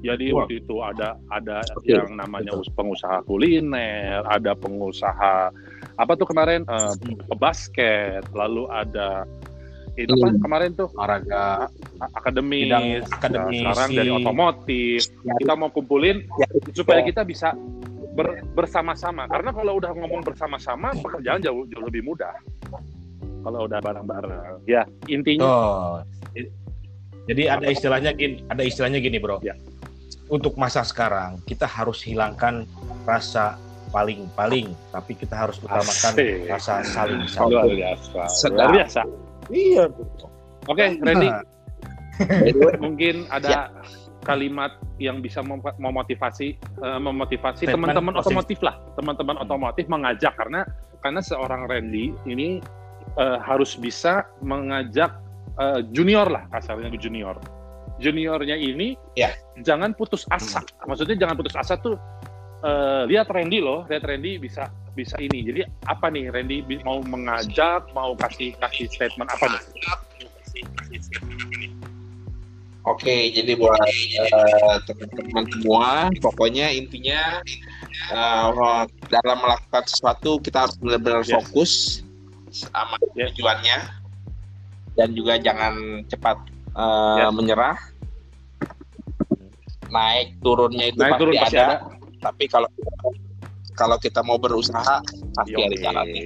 jadi 0.01 0.33
Wah. 0.33 0.44
waktu 0.44 0.61
itu 0.61 0.77
ada 0.81 1.16
ada 1.29 1.64
Oke, 1.77 1.92
yang 1.92 2.12
namanya 2.16 2.53
betul. 2.53 2.68
pengusaha 2.77 3.25
kuliner 3.25 4.20
ada 4.25 4.53
pengusaha 4.53 5.49
apa 5.97 6.12
tuh 6.16 6.29
kemarin 6.29 6.64
eh, 6.64 6.92
basket 7.37 8.25
lalu 8.33 8.68
ada 8.68 9.25
itu 9.94 10.11
apa 10.11 10.26
Hmm. 10.28 10.40
kemarin 10.40 10.70
tuh 10.72 10.88
Olahraga 10.92 11.70
akademis, 12.12 12.66
Bidang 12.66 12.85
Nah, 12.85 13.14
akademisi. 13.14 13.62
sekarang 13.62 13.90
dari 13.92 14.11
otomotif 14.12 15.00
Ya. 15.22 15.33
kita 15.38 15.52
mau 15.54 15.70
kumpulin 15.70 16.16
Ya, 16.35 16.46
supaya 16.72 17.00
kita 17.00 17.22
bisa 17.22 17.54
ber- 18.12 18.42
bersama-sama 18.52 19.26
karena 19.26 19.50
kalau 19.50 19.72
udah 19.76 19.90
ngomong 19.92 20.22
bersama-sama 20.22 20.90
pekerjaan 20.94 21.38
jauh 21.40 21.62
jauh 21.64 21.85
lebih 21.85 22.02
mudah 22.04 22.35
kalau 23.40 23.66
udah 23.66 23.78
bareng-bareng 23.78 24.62
ya 24.64 24.83
intinya 25.07 25.46
Tuh. 25.46 25.98
Jadi 27.24 27.48
ada 27.48 27.66
istilahnya 27.66 28.12
gini, 28.12 28.44
ada 28.44 28.61
istilahnya 28.61 29.00
gini, 29.00 29.16
Bro. 29.16 29.40
Ya. 29.40 29.57
Untuk 30.26 30.61
masa 30.61 30.85
sekarang, 30.85 31.40
kita 31.42 31.64
harus 31.64 32.04
hilangkan 32.04 32.68
rasa 33.02 33.57
paling-paling, 33.88 34.76
tapi 34.90 35.16
kita 35.16 35.33
harus 35.33 35.57
utamakan 35.57 36.12
Asik. 36.12 36.44
rasa 36.44 36.85
saling 36.85 37.24
luar 37.24 37.33
saling. 37.64 37.76
biasa 37.80 38.44
luar 38.50 38.70
biasa 38.74 39.00
Iya. 39.50 39.90
oke 40.68 40.85
Randy. 41.02 41.28
Mungkin 42.85 43.26
ada 43.28 43.74
kalimat 44.24 44.78
yang 44.96 45.20
bisa 45.20 45.42
mem- 45.44 45.61
memotivasi 45.76 46.57
eh, 46.59 47.00
memotivasi 47.02 47.68
teman-teman 47.68 48.16
otomotif 48.16 48.62
lah. 48.64 48.78
Teman-teman 48.96 49.37
otomotif 49.42 49.85
mengajak 49.90 50.33
karena 50.38 50.64
karena 51.04 51.20
seorang 51.20 51.68
Randy 51.68 52.14
ini 52.24 52.62
eh, 53.18 53.38
harus 53.42 53.76
bisa 53.76 54.24
mengajak 54.40 55.12
eh, 55.61 55.80
junior 55.92 56.30
lah 56.30 56.46
kasarnya 56.54 56.88
junior. 56.96 57.37
Juniornya 58.02 58.59
ini 58.59 58.98
Ya. 59.14 59.30
jangan 59.62 59.94
putus 59.94 60.26
asa. 60.30 60.62
Maksudnya 60.83 61.14
jangan 61.14 61.38
putus 61.38 61.54
asa 61.54 61.78
tuh 61.78 61.94
eh, 62.64 63.03
lihat 63.12 63.29
Randy 63.29 63.61
loh 63.61 63.85
lihat 63.87 64.05
Randy 64.09 64.40
bisa 64.40 64.72
bisa 64.94 65.18
ini 65.20 65.44
jadi 65.44 65.61
apa 65.85 66.09
nih 66.09 66.31
Randy 66.33 66.64
mau 66.87 67.03
mengajak 67.05 67.90
mau 67.92 68.16
kasih 68.16 68.55
kasih 68.62 68.87
statement 68.88 69.29
apa 69.29 69.46
nih 69.53 69.62
Oke, 72.85 73.33
jadi 73.33 73.57
buat 73.57 73.81
eh, 73.81 74.77
teman-teman 74.85 75.44
semua, 75.57 76.12
pokoknya 76.20 76.68
intinya 76.68 77.40
eh, 78.12 78.48
dalam 79.09 79.38
melakukan 79.40 79.85
sesuatu 79.88 80.37
kita 80.44 80.68
harus 80.68 80.77
benar-benar 80.77 81.24
Yes. 81.24 81.33
fokus 81.33 81.72
sama 82.53 83.00
Yes. 83.16 83.33
tujuannya 83.33 83.79
dan 85.00 85.09
juga 85.16 85.40
jangan 85.40 86.05
cepat 86.12 86.37
eh, 86.77 87.24
Yes. 87.24 87.33
menyerah. 87.33 87.77
Naik 89.88 90.44
turunnya 90.44 90.85
itu 90.92 91.00
naik 91.00 91.12
pasti, 91.16 91.22
turun 91.24 91.35
pasti 91.40 91.57
ada, 91.57 91.64
ada 91.64 92.04
tapi 92.25 92.49
kalau 92.49 92.69
kalau 93.75 94.01
kita 94.01 94.25
mau 94.25 94.41
berusaha 94.41 95.03
pasti 95.37 95.53
ada 95.61 95.77
jalannya. 95.77 96.23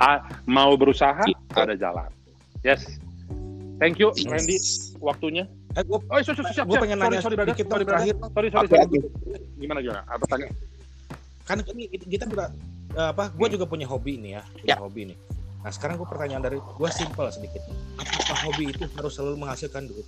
Ah, 0.00 0.18
mau 0.48 0.72
berusaha 0.78 1.20
Gitu. 1.28 1.52
ada 1.52 1.74
jalan. 1.76 2.08
Yes. 2.64 2.86
Thank 3.76 3.98
you 4.00 4.14
Randy 4.24 4.56
waktunya. 5.02 5.44
Eh, 5.74 5.82
gue 5.82 5.98
Oh, 5.98 6.18
siap, 6.22 6.36
siap, 6.38 6.46
siap. 6.54 6.66
Gue 6.68 6.76
siap. 6.78 6.84
pengen 6.86 6.98
sorry, 7.00 7.10
nanya 7.10 7.20
sorry, 7.20 7.36
sedikit 7.36 7.66
sorry, 7.66 7.84
terakhir. 7.84 8.14
Sorry, 8.22 8.48
sorry, 8.54 8.66
sorry. 8.70 8.98
Gimana 9.58 9.78
gimana? 9.82 10.00
Apa 10.06 10.24
tanya? 10.30 10.48
kan 11.42 11.58
ini 11.74 11.90
kita 11.90 12.24
eh, 12.30 13.08
apa 13.10 13.34
gue 13.34 13.48
juga 13.58 13.64
punya 13.66 13.84
hobi 13.90 14.14
nih 14.16 14.38
ya 14.38 14.42
punya 14.46 14.68
Ya. 14.72 14.76
hobi 14.78 15.02
nih 15.10 15.18
nah 15.62 15.70
sekarang 15.70 15.98
gue 15.98 16.06
pertanyaan 16.06 16.42
dari 16.42 16.58
gue 16.58 16.90
simpel 16.94 17.26
sedikit 17.34 17.62
apakah 17.98 18.38
hobi 18.46 18.70
itu 18.70 18.86
harus 18.94 19.12
selalu 19.14 19.36
menghasilkan 19.42 19.90
duit 19.90 20.06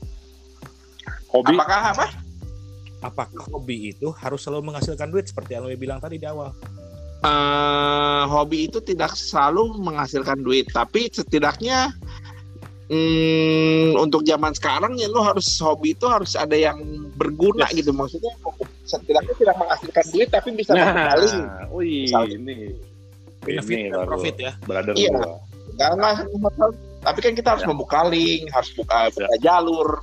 Hobi. 1.28 1.58
Apakah 1.58 1.90
apa? 1.92 2.06
Apakah 3.04 3.44
hobi 3.52 3.92
itu 3.92 4.08
harus 4.16 4.40
selalu 4.40 4.72
menghasilkan 4.72 5.12
duit 5.12 5.28
seperti 5.28 5.54
yang 5.54 5.68
lo 5.68 5.72
bilang 5.76 6.00
tadi 6.00 6.16
di 6.16 6.24
awal 6.24 6.50
eh, 7.20 8.22
hobi 8.24 8.68
itu 8.72 8.80
tidak 8.80 9.12
selalu 9.12 9.76
menghasilkan 9.80 10.40
duit, 10.40 10.68
tapi 10.72 11.08
setidaknya 11.12 11.92
hmm, 12.88 13.96
untuk 13.96 14.24
zaman 14.24 14.52
sekarang 14.52 14.96
ya 14.96 15.08
lo 15.08 15.24
harus 15.24 15.46
hobi 15.60 15.92
itu 15.96 16.04
harus 16.08 16.36
ada 16.36 16.56
yang 16.56 16.80
berguna 17.16 17.64
Yes. 17.72 17.80
gitu 17.84 17.90
maksudnya 17.96 18.32
setidaknya 18.84 19.34
tidak 19.40 19.56
menghasilkan 19.56 20.04
duit 20.12 20.28
tapi 20.28 20.48
bisa 20.52 20.72
kembali 20.76 21.28
Nah, 21.32 21.64
wih, 21.72 22.04
Misalnya. 22.08 22.36
ini. 22.36 22.56
benefit 23.44 23.76
Ini 23.76 23.92
dan 23.92 24.08
profit 24.08 24.34
ya 24.40 24.52
Brother 24.64 24.94
Iya. 24.96 25.20
karena 25.76 26.08
tapi 27.04 27.18
kan 27.20 27.32
kita 27.36 27.48
harus 27.56 27.64
Ya. 27.64 27.68
membuka 27.68 28.00
link, 28.08 28.48
harus 28.48 28.72
buka, 28.72 29.12
buka 29.12 29.36
jalur. 29.44 30.00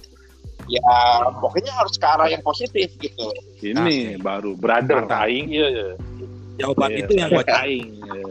Ya, 0.66 0.94
pokoknya 1.38 1.72
harus 1.74 1.98
ke 1.98 2.06
arah 2.06 2.28
yang 2.28 2.42
positif 2.42 2.94
gitu. 2.98 3.28
Ini 3.60 4.18
baru 4.18 4.54
brother 4.54 5.04
aing 5.08 5.50
iya 5.50 5.68
iya. 5.68 5.88
jawaban 6.58 6.90
Iya, 6.90 7.00
itu 7.02 7.14
yang 7.18 7.30
brother 7.30 7.58
aing. 7.66 7.88
iya. 7.98 8.26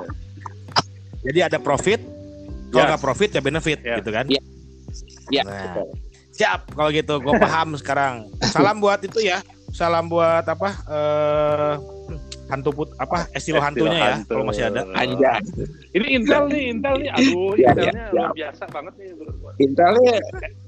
jadi 1.21 1.39
ada 1.53 1.59
profit 1.59 2.01
kalau 2.71 2.81
Yes. 2.81 2.91
nggak 2.95 3.03
profit 3.03 3.31
ya 3.31 3.41
benefit 3.41 3.79
Yes. 3.83 3.97
gitu 4.01 4.11
kan 4.11 4.25
Iya. 4.25 4.43
Iya, 5.31 5.43
Nah, 5.45 5.59
betul. 5.61 5.87
siap 6.31 6.61
kalau 6.73 6.91
gitu 6.91 7.15
gue 7.19 7.35
paham 7.37 7.69
sekarang 7.77 8.15
salam 8.49 8.79
buat 8.79 9.01
itu 9.01 9.21
ya 9.21 9.39
salam 9.71 10.09
buat 10.09 10.43
apa 10.43 10.69
eh 10.89 11.75
hantu 12.51 12.71
put 12.75 12.89
apa 12.97 13.31
estilo 13.33 13.59
hantunya 13.59 13.97
ya 13.97 14.13
hantu. 14.19 14.31
kalau 14.31 14.45
masih 14.45 14.65
ada 14.67 14.83
Anjay. 14.93 15.41
Ini 15.91 16.07
Intel 16.13 16.43
nih, 16.47 16.63
Intel 16.69 16.95
nih. 16.99 17.09
Aduh, 17.11 17.53
Iya, 17.55 17.69
Intelnya 17.71 17.93
iya, 17.95 18.13
luar 18.13 18.31
biasa 18.35 18.65
banget 18.69 18.95
nih. 18.95 19.09
bro. 19.15 19.51
Intelnya 19.57 20.15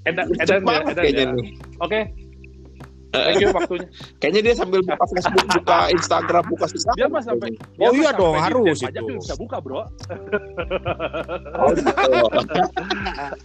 Edan, 0.02 0.24
lucu 0.26 0.40
edan 0.40 0.60
ya, 0.62 0.78
edan 0.82 0.94
kayaknya 0.96 1.24
ya. 1.24 1.32
nih. 1.34 1.48
Oke. 1.78 2.00
Thank 3.12 3.44
you 3.44 3.52
waktunya. 3.52 3.88
Kayaknya 4.16 4.40
dia 4.40 4.54
sambil 4.56 4.80
buka 4.80 5.04
Facebook, 5.04 5.44
buka 5.52 5.78
Instagram, 5.92 6.44
buka 6.48 6.64
Instagram. 6.64 6.96
Dia 6.96 7.06
mah 7.06 7.20
sampai 7.20 7.48
dia 7.52 7.84
Oh 7.84 7.92
iya 7.92 8.08
sampai 8.08 8.20
dong, 8.24 8.36
harus 8.40 8.78
Pajak 8.80 8.88
itu. 8.96 9.04
tuh 9.04 9.16
bisa 9.20 9.34
buka, 9.36 9.56
Bro. 9.60 9.84
Oh, 11.52 11.68
gitu. 11.76 12.10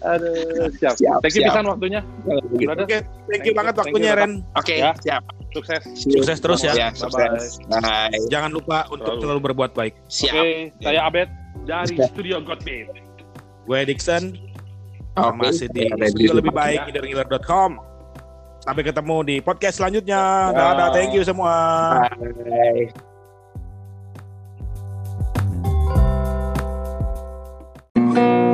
Aduh, 0.02 0.72
siap. 0.74 0.96
Siap, 0.96 1.20
Thank 1.20 1.36
you 1.36 1.44
pisan 1.44 1.66
waktunya. 1.68 2.00
Oke, 2.80 2.98
thank 3.28 3.44
you 3.44 3.52
banget 3.52 3.74
Thank 3.76 3.92
you, 3.92 4.08
waktunya. 4.08 4.12
Ren. 4.16 4.32
Oke, 4.56 4.76
Ya. 4.80 4.92
siap. 5.04 5.24
Sukses. 5.56 5.84
Sukses 5.96 6.38
terus 6.44 6.60
ya. 6.62 6.74
ya 6.76 6.88
sukses. 6.92 7.60
Bye. 7.72 7.82
Bye. 7.82 8.28
Jangan 8.28 8.52
lupa 8.52 8.86
untuk 8.92 9.18
selalu, 9.18 9.22
selalu 9.24 9.40
berbuat 9.52 9.72
baik. 9.74 9.94
Siap. 10.12 10.34
Okay, 10.36 10.52
ya. 10.84 10.86
saya 10.92 11.00
Abed 11.08 11.30
dari 11.64 11.96
Siap. 11.96 12.10
Studio 12.12 12.36
Godbeat. 12.44 12.88
Gue 13.68 13.80
Dixon. 13.88 14.36
Oh, 15.18 15.34
okay. 15.34 15.50
Masih 15.50 15.68
di 15.74 15.90
studio 16.14 16.38
lebih 16.38 16.54
baik 16.54 16.94
ya. 16.94 17.02
ngiler.com. 17.02 17.82
Sampai 18.62 18.84
ketemu 18.84 19.18
di 19.24 19.36
podcast 19.42 19.80
selanjutnya. 19.80 20.52
Dadah, 20.54 20.92
thank 20.94 21.16
you 21.16 21.24
semua. 21.24 21.56
Bye. 22.12 22.92
Bye. 27.98 28.47